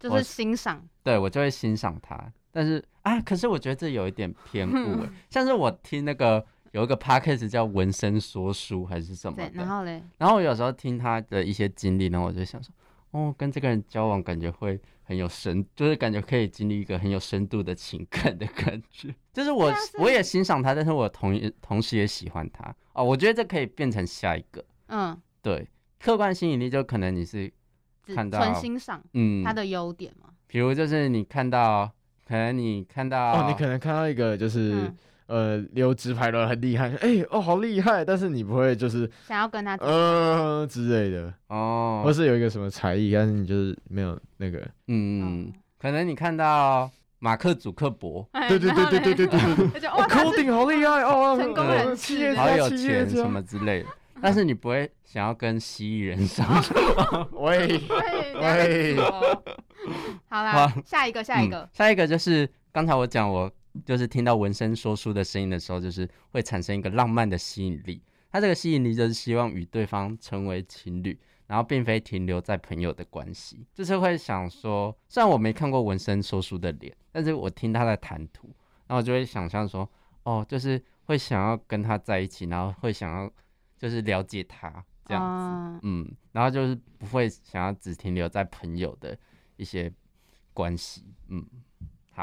[0.00, 2.20] 就是欣赏，对我就会欣赏他。
[2.50, 6.44] 但是啊，可是我觉得这有一点偏误， 像是我听那个。
[6.72, 12.72] 有一个 podcast 叫纹身说书还是什么的，然后嘞，然后我有时候听他的一些经历，然后我就想说，
[13.10, 19.12] 哦，跟这个人交往感觉会很有深，就是感觉可以经历一个很有深度的情感的感觉。
[19.32, 22.72] 就是我我也欣赏他，但是我同同时也喜欢他。
[22.92, 25.66] 哦，我觉得这可以变成下一个，嗯，对，
[25.98, 27.52] 客观吸引力就可能你是
[28.14, 30.28] 看到纯欣赏，嗯，他的优点嘛。
[30.46, 31.90] 比如就是你看到，
[32.24, 34.92] 可能你看到，哦，你可能看到一个就是。
[35.30, 38.04] 呃，留直排轮很厉害，哎哦，好厉害！
[38.04, 46.90] 但是你不会就是想要跟他呃之类的哦，或是有一个什么才艺，但是你就是没有那个，嗯，可能你看到
[47.20, 53.88] 马克·祖克伯， 对对对对对对对对，哦，头顶好厉害哦，成功人士，好有钱什么之类的，
[54.20, 56.74] 但是你不会想要跟蜥蜴人相处。
[57.38, 57.80] 喂
[58.40, 58.96] 喂，
[60.28, 63.48] 好啦，下一个，下一个，下一个就是刚才我讲，我
[63.84, 68.02] 就是听到纹身说书的声音的时候，就是会产生一个浪漫的吸引力。
[68.30, 73.66] 他这个吸引力就是希望与对方成为情侣，然后并非停留在朋友的关系。
[73.74, 78.46] 就是会想说，虽然我没看过纹身说书的脸，但是我听他的谈吐，
[78.86, 79.88] 然后我就会想象说，
[80.22, 83.28] 哦，就是会想要跟他在一起，然后会想要
[83.76, 84.70] 就是了解他
[85.06, 85.22] 这样
[85.80, 89.18] 子，嗯，然后就是不会想要只停留在朋友的
[89.56, 89.92] 一些
[90.54, 91.44] 关系，嗯，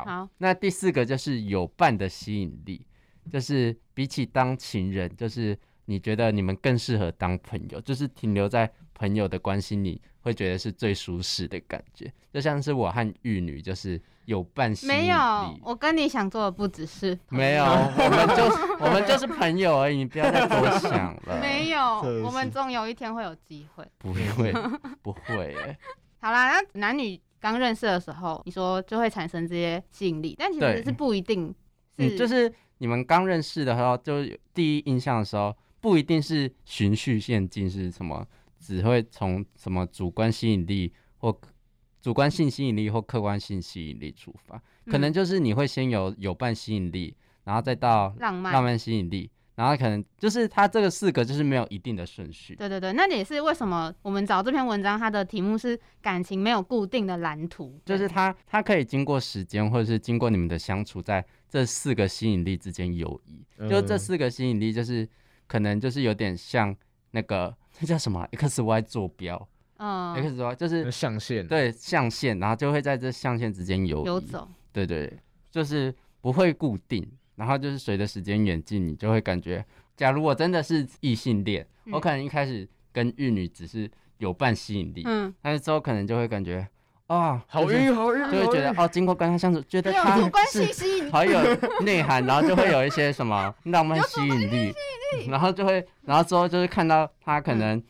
[0.05, 2.85] 好，那第四个就是有伴的吸引力，
[3.31, 5.57] 就是比起当情人，就是。
[5.89, 12.11] 你觉得你们更适合当朋友，就是停留在朋友的关系里，会觉得是最舒适的感觉。
[12.33, 15.15] 就像是我和玉女，就是有伴心没有，
[15.63, 18.43] 我跟你想做的不只是没有，我们就
[18.85, 21.39] 我们就是朋友而已，你不要再多想了。
[21.39, 23.89] 没有，我们总有一天会有机会。
[23.97, 24.51] 不会，
[25.01, 25.55] 不会。
[26.19, 31.53] 好啦，那男女刚认识的时候，你说就会产生这些吸引力，但其实是不一定
[31.97, 34.23] 是，就是你们刚认识的时候，就
[34.53, 35.55] 第一印象的时候。
[35.79, 38.27] 不一定是循序渐进，是什么？
[38.59, 41.39] 只会从什么主观吸引力或
[42.01, 52.55] 主观性吸引力或客观性吸引力出发，可能就是你会先有有伴吸引力，然后再到浪漫浪漫吸引力，然后可能就是它这个四个就是没有一定的顺序。
[52.55, 65.05] 对对对，那也是为什么我们找这篇文章，它的题目是感情没有固定的蓝图，就是它它可以经过时间或者是经过你们的相处，在这四个吸引力之间游移，就这四个吸引力就是。
[65.49, 66.75] 可能就是有点像
[67.11, 75.17] 那个那叫什么 X Y 坐标，嗯，X Y 就是象限，对象限，然后就会在这象限之间游游走，对对，
[75.49, 86.67] 就是不会固定，然后就是随着时间远近，你就会感觉，假如我真的是异性恋，我可能一开始跟玉女只是有半吸引力，嗯，但是之后可能就会感觉。
[87.07, 90.17] 啊，好晕，好晕，就会觉得哦，经过跟他相处，觉得他
[90.51, 91.39] 是好有
[91.85, 94.73] 内涵，然后就会有一些什么浪漫吸引力，
[95.29, 97.81] 然后就会，然后之后就是看到他可能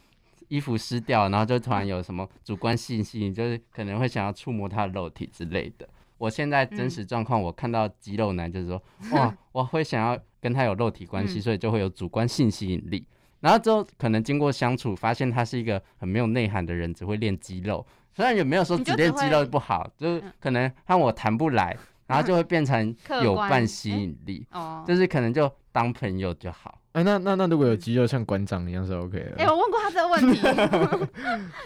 [0.49, 5.89] 衣服湿掉，然后就突然有什么主观信息，就是可能会想要触摸他的肉体之类的。
[6.17, 8.81] 我现在真实状况，我看到肌肉男就是说，
[9.13, 13.05] 哇，我会想要跟他有肉体关系，所以就会有主观性吸引力。
[13.39, 17.85] 然后之后可能经过相处，发现他是一个很没有内涵的人，只会练肌肉。
[18.13, 21.77] 虽然也没有说只练肌肉不好，就是可能和我谈不来，
[22.07, 24.43] 然后就会变成 有伴吸引力，
[24.87, 26.81] 就是可能就当朋友就好。
[26.93, 29.35] 哎，那那那如果有肌肉像馆长一样是 OK 的。
[29.37, 30.39] 哎，我问过他这个问题。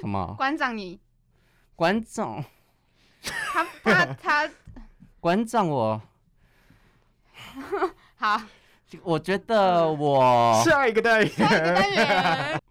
[0.02, 0.36] 什么？
[0.38, 1.00] 馆长你？
[1.78, 2.44] 馆长？
[3.22, 4.50] 他 他他？
[5.20, 6.02] 馆长我？
[8.18, 8.42] 好，
[9.04, 11.30] 我觉得我下一个代言。
[11.30, 12.62] 下一个单元。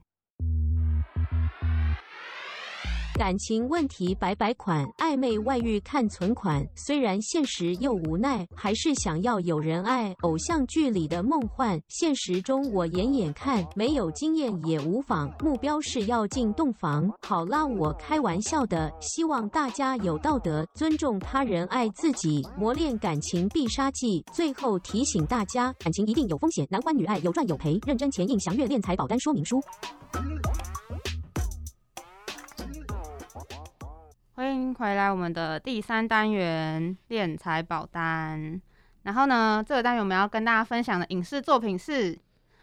[3.20, 6.66] 感情问题摆摆款，暧昧外遇看存款。
[6.74, 10.10] 虽然现实又无奈，还是想要有人爱。
[10.22, 13.62] 偶像剧里的梦幻，现实中我演演看。
[13.76, 17.12] 没有经验也无妨，目标是要进洞房。
[17.20, 24.24] 好啦，我开玩笑的，希望大家有道德，尊重他人，爱自己，磨练感情必杀技。
[24.32, 29.60] 最后提醒大家，感情一定有风险，男欢女爱有赚有赔，认真前应详阅练财保单说明书。
[34.34, 38.60] 欢迎回来，我们的第三单元练财保单。
[39.02, 42.16] 然后呢，这个单元我们要跟大家分享的影视作品是《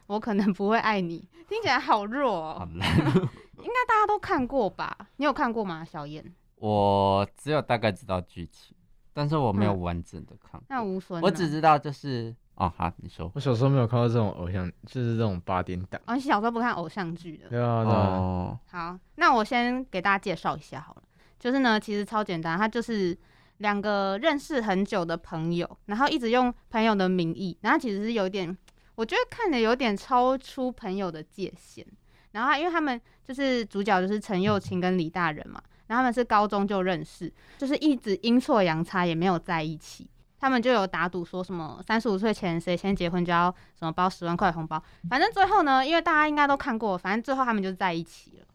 [0.07, 2.89] 我可能不会爱你》，听起来好弱，好烂。
[3.57, 4.97] 应该大家都看过吧？
[5.15, 6.23] 你有看过吗，小燕？
[6.55, 8.75] 我只有大概知道剧情，
[9.13, 10.61] 但是我没有完整的看。
[10.67, 11.21] 那无损。
[11.21, 13.31] 我只知道就是哦，好，你说。
[13.33, 16.01] 我小时候没有看到这种偶像，就是这种八点档。
[16.05, 17.49] 哦，你小时候不看偶像剧的？
[17.49, 18.59] 对啊，对啊。
[18.71, 21.03] 好，那我先给大家介绍一下好了。
[21.39, 23.15] 就是呢，其实超简单，他就是
[23.57, 28.57] 两个认识很久的朋友，然后一直用朋友的名义，然后其实是有点，
[28.95, 31.85] 我觉得看的有点超出朋友的界限。
[32.31, 40.09] 然后因为他们就是主角就是陈幼卿跟李大人嘛，然后他们是高中就认识，就是一直阴错阳差也没有在一起。
[40.39, 44.81] 他们就有打赌说什么三十五岁前谁先结婚就要什么包十万块红包。
[45.09, 48.45] 反正最后呢，因为大家应该都看过，反正最后他们就在一起了。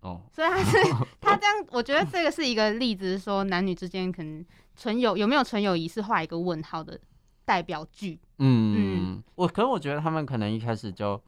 [0.00, 0.78] 哦，所以他是
[1.20, 6.98] 他这样，我觉得这个是一个例子，说男女之间可能纯友有没有纯友谊是画一个问号的
[7.44, 8.18] 代表句。
[8.38, 11.22] 嗯嗯，我可能我觉得他们可能一开始就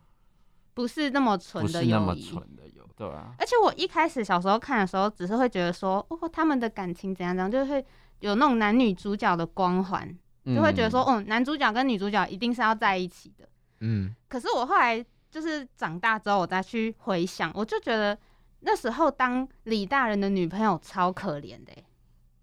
[0.73, 3.35] 不是那么纯的友谊，纯的友对啊。
[3.39, 7.85] 而且我一开始小时候看的时候，只是会觉得说，哦，他们的感情怎样怎样，就会
[8.23, 13.47] 有那种男女主角的光环，就会觉得说，哦，男主角跟女主角一定是要在一起的。
[13.81, 15.05] 嗯，可是我后来。
[15.33, 18.15] 就是长大之后我再去回想，我就觉得
[18.61, 21.73] 那时候当李大人的女朋友超可怜的，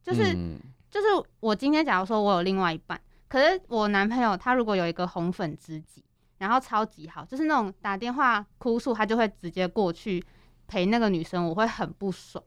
[0.01, 0.35] 就是
[0.89, 1.05] 就是
[1.39, 6.03] 我今天假如说我有另外一半，可是我男朋友他如果有一个红粉知己，
[6.39, 10.25] 然后超级好，就是那种打电话哭诉他就会直接过去
[10.67, 12.43] 陪那个女生，我会很不爽。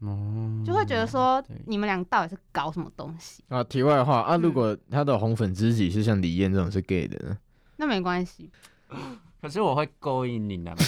[0.00, 3.64] 哦，就会觉得说你们俩到底是搞什么东西啊？
[3.64, 7.36] 题外话啊，如果他的红粉知己是像李艳这种是 gay 的呢？
[7.76, 8.50] 那没关系。
[9.40, 10.84] 可是我会勾引你男朋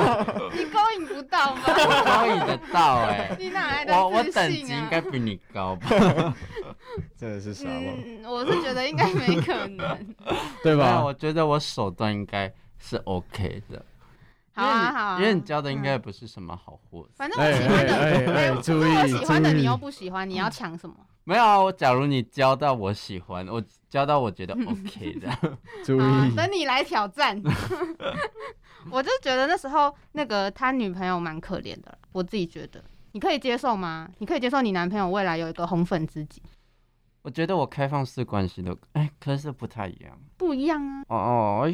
[0.00, 1.62] 友， 你勾引不到吗？
[1.66, 5.88] 勾引得到哎，你哪来的我我等级应该比你高吧？
[7.16, 7.92] 真的是傻吗？
[8.28, 10.14] 我是觉得应该没可能，
[10.64, 11.00] 对吧？
[11.04, 13.84] 我觉得我手段应该是 OK 的。
[14.54, 17.08] 好啊好，因为你教的应该不是什么好货。
[17.14, 20.94] 反正我喜欢的，哎，注意，我喜欢的你又不喜欢，你要抢什么？
[21.24, 25.30] 没有啊，我假如你教到我喜欢，我教到我觉得 OK 的，
[25.84, 27.40] 注意，等你来挑战。
[28.90, 32.82] 我就觉得那时候那个他女朋友蛮可怜的，我自己觉得，
[33.12, 34.08] 你可以接受吗？
[34.18, 36.42] 你可以接受你男朋友未来有一个红粉知己？
[37.22, 41.04] 我觉得我开放式关系都，哎，可是不太一样，不一样啊。
[41.08, 41.72] 哦。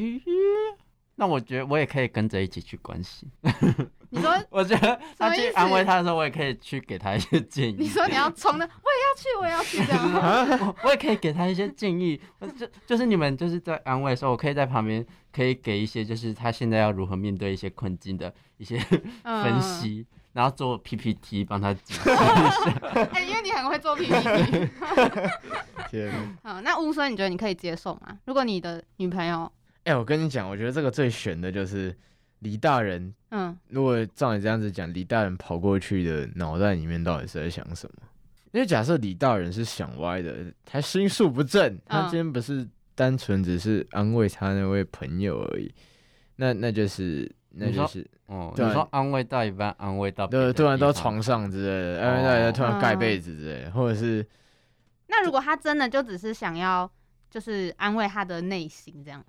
[1.20, 3.28] 那我觉得我也可以跟着一起去关心。
[4.10, 7.76] 你说， 我觉得他去安慰他的时候，我也可以去给他一些建议。
[7.76, 10.74] 你说你要冲的，我也要去，我也要去这样。
[10.84, 12.20] 我也可以给他一些建议。
[12.56, 18.78] 就就是你们就是在安慰的时候，我可以在旁边可以给一些，就是他现在要如何面对一些困境的一些
[19.24, 23.08] 分析，然后做 PPT 帮他解释一下。
[23.12, 24.70] 哎，因为你很会做 PPT。
[25.90, 26.38] 天。
[26.44, 28.16] 好，那乌孙，你觉得你可以接受吗？
[28.24, 29.52] 如果你的女朋友。
[29.88, 31.96] 哎，我跟你讲，我觉得这个最悬的就是
[32.40, 33.14] 李大人。
[33.30, 38.02] 嗯，如果照你这样子讲，李大人跑过去的脑袋里面到底是在想什么？
[38.52, 45.72] 因为假设李大人是想歪的，他心术不正，他今天不是单纯只是安慰他那位朋友而已，
[46.36, 54.26] 那那就是那就是哦，你说安慰到一半，安慰到对，突然到床上之类的，安慰到突然盖被子之类，或者是
[55.06, 56.90] 那如果他真的就只是想要
[57.30, 59.24] 就是安慰他的内心这样。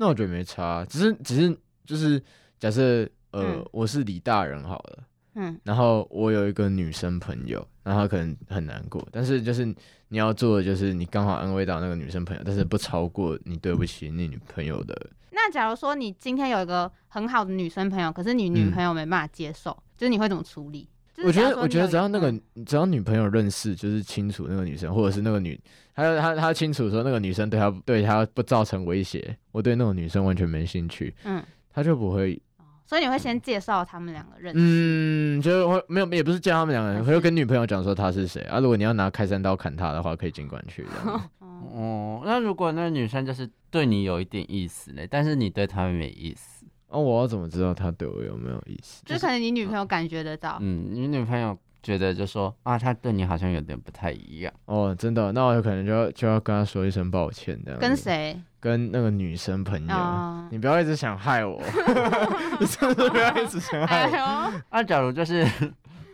[0.00, 2.18] 那我觉得没差，只是只是就是
[2.58, 9.62] 假设呃我是李大人好了，嗯，然后我有一个女生朋友，然后可能很难过，但是就是
[10.08, 15.10] 你要做的就是你刚好安慰到那个女生朋友，但是不超过你对不起你女朋友的。
[15.32, 20.88] 那假如说你今天有一个很好的女生朋友，可是你女朋友没办法接受，就是你会怎么处理？
[21.24, 22.32] 我觉得，我觉得只要那个，
[22.64, 25.58] 只要女朋友认识，就是清楚那个女生，或者是那个女，
[25.94, 31.42] 他他他清楚说那个女生对他对他不造成威胁，我对那种女生完全没兴趣，嗯，
[31.72, 32.40] 他就不会。
[32.86, 34.58] 所以你会先介绍他们两个认识？
[34.60, 38.58] 嗯，就是会没有，也不是介绍他们两个人，会跟女朋友讲说他是谁啊？
[38.58, 40.84] 如果你要拿开山刀砍他的话，可以尽管去。
[41.72, 46.59] 哦，那如果那个女生就是对你有一点意思呢，但是你对她没意思。
[46.90, 49.02] 哦，我要怎么知道他对我有没有意思？
[49.06, 50.58] 就可能你女朋友感觉得到。
[50.60, 54.52] 嗯，你女朋友觉得就说啊，他对你好像有点不太一样。
[54.66, 57.80] 哦，真的，那我有可能就要就要跟他说一声抱歉这样。
[57.80, 58.38] 跟谁？
[58.60, 59.94] 跟那个女生朋友。
[60.50, 61.62] 你不要一直想害我，
[62.60, 64.52] 你真的不要一直想害我。
[64.70, 65.46] 那 假如就是。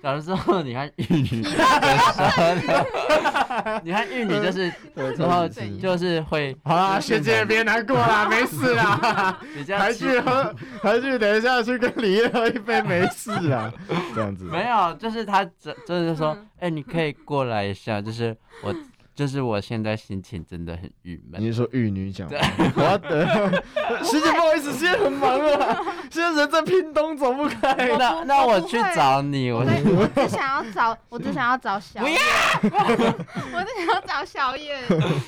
[0.06, 1.44] 假如说你看玉女，
[3.82, 4.72] 你看玉女就是
[5.16, 5.48] 之后
[5.82, 9.36] 就是会，好啦，学姐别难过啦，没事啦，
[9.76, 13.72] 还去喝，还去等一下去跟李烨喝一杯，没事啊，
[14.14, 14.44] 这样子。
[14.44, 18.72] 没有，就是他这就是说，哎，你可以过来一下，就是我。
[19.16, 21.40] 就是我现在心情真的很郁闷。
[21.40, 22.28] 你是说玉女讲？
[22.76, 23.50] 我的
[24.04, 27.74] 师姐不好意思，现在很忙啊，现在人在屏东走不开。
[27.98, 32.18] 那那我去找你，我我只想要找，我只想要找小叶。
[32.60, 32.84] 不要，
[33.54, 34.76] 我只想要找小叶，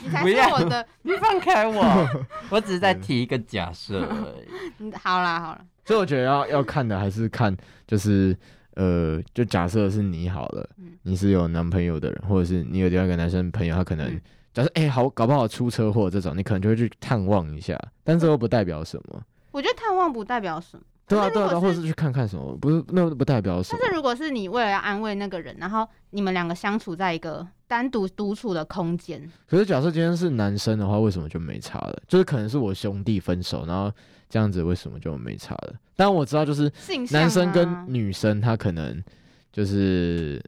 [0.04, 0.86] 你才是我的。
[1.00, 2.06] 你放开我，
[2.50, 4.92] 我只是在提一个假设而已。
[5.02, 8.36] 好啦好啦，所以我觉得要要看的还是看就是。
[8.78, 10.64] 呃，就假设是你好了，
[11.02, 14.08] 你是有男朋友的人，或者是你有另外一个男生朋友，他可能
[14.54, 19.20] 假设哎好，搞不好出车祸这种，你可能就会去探望一下，但这又不代表什么。
[19.50, 20.82] 我觉得探望不代表什么。
[21.08, 23.80] 对啊对啊，或者是去看看什么，不是那不代表什么。
[23.82, 32.02] 但是如果是你为了要安慰那个人，然后你们两个相处在一个单独独处的空间，可是假设今天是男生的话，为什么就没差了？
[32.08, 33.92] 就是可能是我兄弟分手，然后。
[34.30, 35.74] 这样子为什么就没差了？
[35.96, 36.70] 但我知道，就是
[37.12, 39.02] 男生跟女生，他可能
[39.50, 40.38] 就是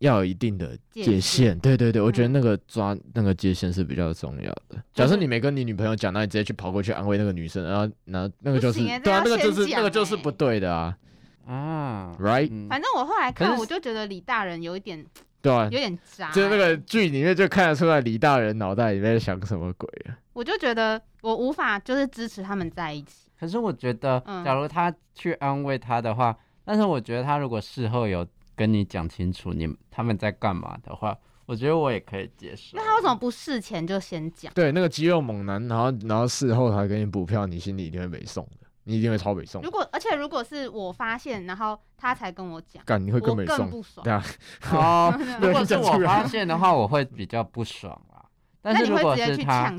[0.00, 1.56] 要有一定的界限。
[1.60, 4.82] 对对对，我觉得那个抓那个界限是比较重要的。
[4.92, 10.98] 假设你没跟你女朋友讲，那你直接去跑过去安慰那个女生，然后那那个就是对啊，那个就是那个就是不对的啊
[11.46, 12.68] 啊，right？
[12.68, 15.06] 反正我后来看，我就觉得李大人有一点。
[15.40, 16.30] 对啊，有点渣。
[16.32, 20.18] 就是那个剧里面就看得出来李大人脑袋里面想什么鬼啊！
[20.32, 23.28] 我就觉得我无法就是支持他们在一起。
[23.38, 28.26] 可是我觉得，假如他去安慰他的话，但是我觉得他如果事后有
[28.56, 31.16] 跟你讲清楚你他们在干嘛的话，
[31.46, 32.76] 我觉得我也可以接受。
[32.76, 34.52] 那他为什么不事前就先讲？
[34.54, 38.57] 对，那个肌肉猛男，然后然后事后他给你补票，你心里一定会没送的，
[38.88, 39.60] 你一定会超北宋。
[39.60, 43.36] 如果而且如果是我发现，然后他才跟我讲，干你会更
[43.68, 44.02] 不爽。
[44.02, 44.24] 对啊，
[44.72, 48.24] 哦， 如果是我发现的话，我会比较不爽啦。
[48.62, 49.70] 但是如果是他，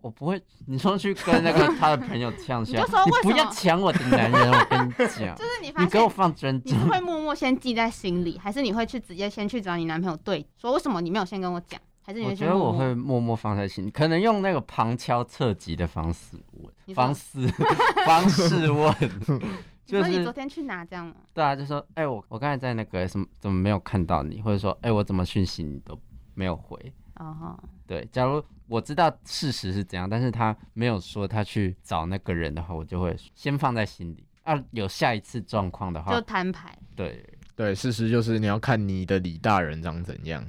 [0.00, 11.80] 我不会，你说去跟那个 他的朋友呛虾，你就说不要抢我的男人，我跟你讲，就是你发，你给我放尊重，你是会默默先记在心里，还是你会去直接先去找你男朋友对说，为什么你没有先跟我讲？
[12.06, 17.48] 还是你觉得我会默默放在心里，可能用那个旁敲侧击的方式问，方式
[18.06, 18.94] 方式问，
[19.84, 21.12] 就是你昨天去哪这样？
[21.34, 25.98] 对啊，就说哎，我我刚才在那个什么怎么没有看到你，或者说哎，我怎么讯息你都
[26.34, 26.78] 没有回？
[27.16, 28.40] 哦，对，假如。
[28.68, 34.26] 我知道事实是怎样，但是他没有说他去找那个人的话，我就会先放在心里。
[34.42, 36.76] 啊，有下一次状况的话，就摊牌。
[36.96, 40.44] 对对，事实就是你要看你的李大人长怎样。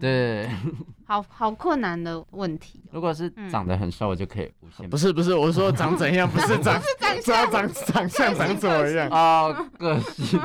[0.00, 0.48] 对，
[1.06, 2.80] 好好困难的问题。
[2.90, 4.88] 如果是长得很瘦，我就可以无限。
[4.88, 6.80] 不是不是，我说长怎样，不是 长，
[7.24, 9.52] 是要长长相长怎么样啊？
[9.78, 10.40] 个性。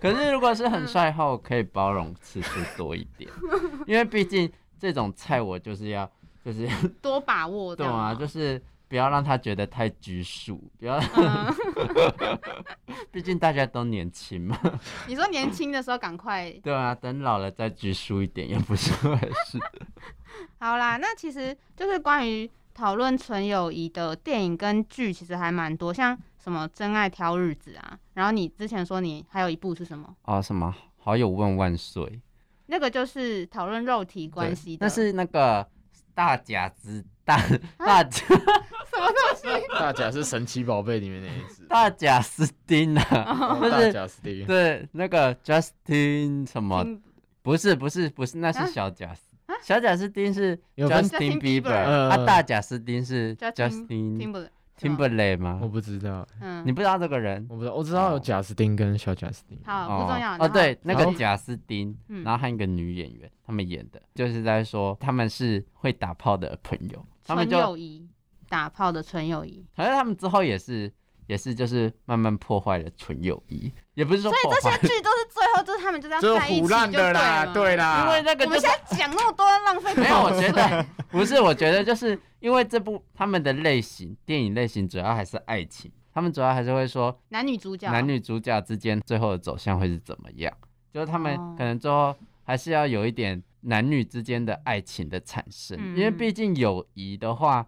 [0.00, 3.30] 可是如果是很帅后，可以包容次数多一点，
[3.86, 6.10] 因为毕竟这种菜我就是要。
[6.42, 6.66] 就是
[7.02, 8.14] 多把握，对啊？
[8.14, 10.98] 就是不要让他觉得太拘束，不要，
[13.12, 14.58] 毕竟大家都年轻嘛。
[15.06, 19.16] 你说年轻的时候赶快， 对啊，等老了再拘束一点也不是坏
[19.46, 19.60] 事。
[20.58, 30.12] 好啦，那其实就是关于讨论纯友谊的电影跟剧，其实还蛮多，像什么《真爱挑日子》啊，然后你之前说你还有一部是什么？
[30.22, 32.20] 啊，什么好友问万岁？
[32.66, 35.64] 那个就是讨论肉体关系的，那是那个。
[36.12, 37.40] 大甲之大
[37.78, 38.26] 大甲
[39.00, 39.66] 什么东西？
[39.78, 41.64] 大甲是神奇宝贝里面那一只。
[41.64, 44.46] 大贾斯汀啊，不大贾斯汀。
[44.46, 46.84] 对，那个 Justin 什么？
[47.42, 49.34] 不是不是不是，那是小贾斯。
[49.62, 54.48] 小贾斯汀是 Justin Bieber，啊，大贾斯汀是 Justin。
[54.80, 55.58] Timberlake 吗？
[55.62, 57.46] 我不知道，嗯，你不知道这个人？
[57.50, 59.60] 我不知道，我知道有贾斯汀跟小贾斯汀。
[59.62, 60.34] 好，不重要。
[60.38, 61.94] 哦，对，那个贾斯汀，
[62.24, 68.08] 然后还有一个女演员，他们演的，就是在说他们是会打炮的朋友，纯友谊，
[68.50, 69.64] 打炮的纯友谊。
[69.74, 70.92] 可是他们之后也是。
[71.26, 74.32] 也是，就是慢慢破坏了纯友谊，也不是说。
[74.32, 78.04] 所以这些剧都是最后，就是他们就是要在一起的啦，对啦。
[78.04, 79.94] 因为那个，我们现在讲那么多浪费。
[79.94, 90.52] 没有，我觉得 不是，我觉得就是因为这部他们的类型电影类型主要还是爱情，他们主要还是会说男女主角男女主角之间最后的走向会是怎么样，
[90.92, 97.64] 就是他们可能最后还是要有一点男女之间的爱情的产生，因为毕竟友谊的话。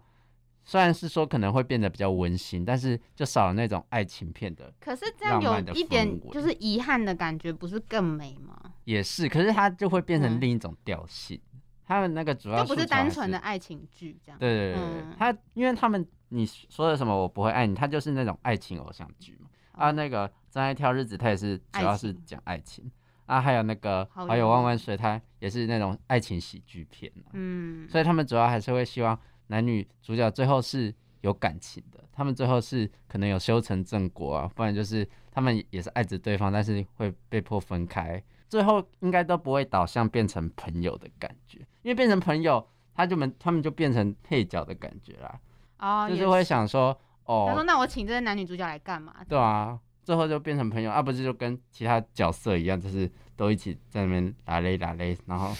[0.65, 4.73] 虽然是说可能会变得比较温馨，但是就少了那种爱情片的。
[4.79, 8.57] 可是这样有一点就是遗憾的感觉，不是更美吗？
[8.85, 11.39] 也是，可是它就会变成另一种调性。
[11.85, 14.39] 他们那个主要就不是单纯的爱情剧这样。
[14.39, 19.49] 对对对，他因为他们你说的什么我不会爱你，他就是那种爱情偶像剧嘛。
[19.73, 22.89] 啊，那个真爱挑日子，他也是主要是讲爱情。
[23.25, 29.19] 啊，还有那个好友万万岁，他也是那种爱情喜剧片嗯，所以他们主要还是会希望。
[29.47, 45.39] 男女主角最后是有感情的，他们最后是可能有修成正果啊，不然就是他们也是爱着对方，但是会被迫分开，最后应该都不会导向变成朋友的感觉，因为变成朋友，他就们他们就变成配角的感觉啦，
[45.79, 49.15] 哦，就是会想说，哦，他说那我请这些男女主角来干嘛？
[49.27, 55.51] 对啊，最后就变成朋友，啊，不是就跟其他角色一样，就是都一起在那边打雷打雷，然后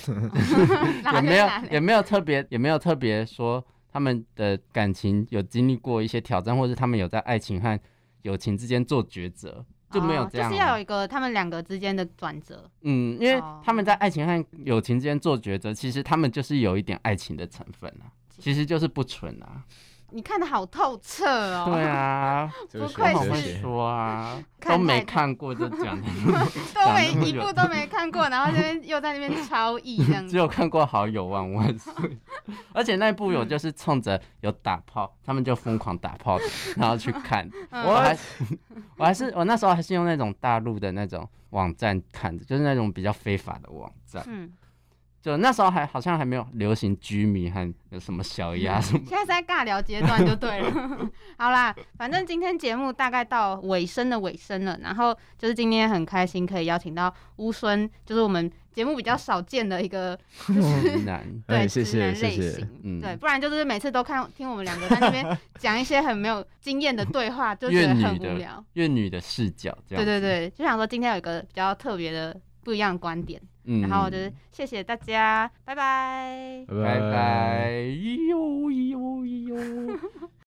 [1.14, 3.64] 也没有也没有特别也没有特别说。
[3.92, 7.80] 他们的感情有经历过一些挑战，或者他们有在爱情和
[8.24, 10.50] 友情之间做抉择，就没有这样。
[10.50, 12.68] 就是要有一个他们两个之间的转折。
[12.82, 18.10] 嗯，因为他们在爱情和友情之间做抉择，其实他们就是有一点爱情的成分啊，
[18.40, 19.64] 其实就是不纯啊。
[20.14, 21.66] 你看的好透彻哦！
[21.66, 26.00] 对啊， 不愧是说啊，都没看过就讲，
[26.74, 30.28] 都没一部都没看过，然后这边又在那边 超意这样。
[30.28, 31.94] 只有看过好友万万岁，
[32.74, 36.38] 而且那部有就是冲着有打炮，他们就疯狂打炮，
[36.78, 37.50] 然后去看。
[37.72, 38.18] 我还
[38.98, 44.24] 我还是我那时候还是用那种大陆的那种网站看的，就是那种比较非法的网站。
[44.28, 44.52] 嗯。
[45.24, 49.00] 就那时候还好像还没有流行居民和有什么小鸭 什么。
[49.08, 51.10] 现在是在尬聊阶段就对了。
[51.40, 60.52] 好啦，反正今天节目大概到尾声的尾声了，然后就是今天很开心可以邀请到乌孙，就是我们节目比较少见的一个直
[61.06, 65.26] 男， 对直男类型，嗯，对，不然就是每次都看听我们两个在那边
[65.58, 68.62] 讲一些很没有经验的对话，就觉得很无聊。
[68.74, 70.04] 怨女的视角，这样。
[70.04, 72.38] 对对对，就想说今天有一个比较特别的。
[72.66, 80.00] 不一样的观点，嗯，然后就是谢谢大家，拜拜，拜拜，咿咿咿。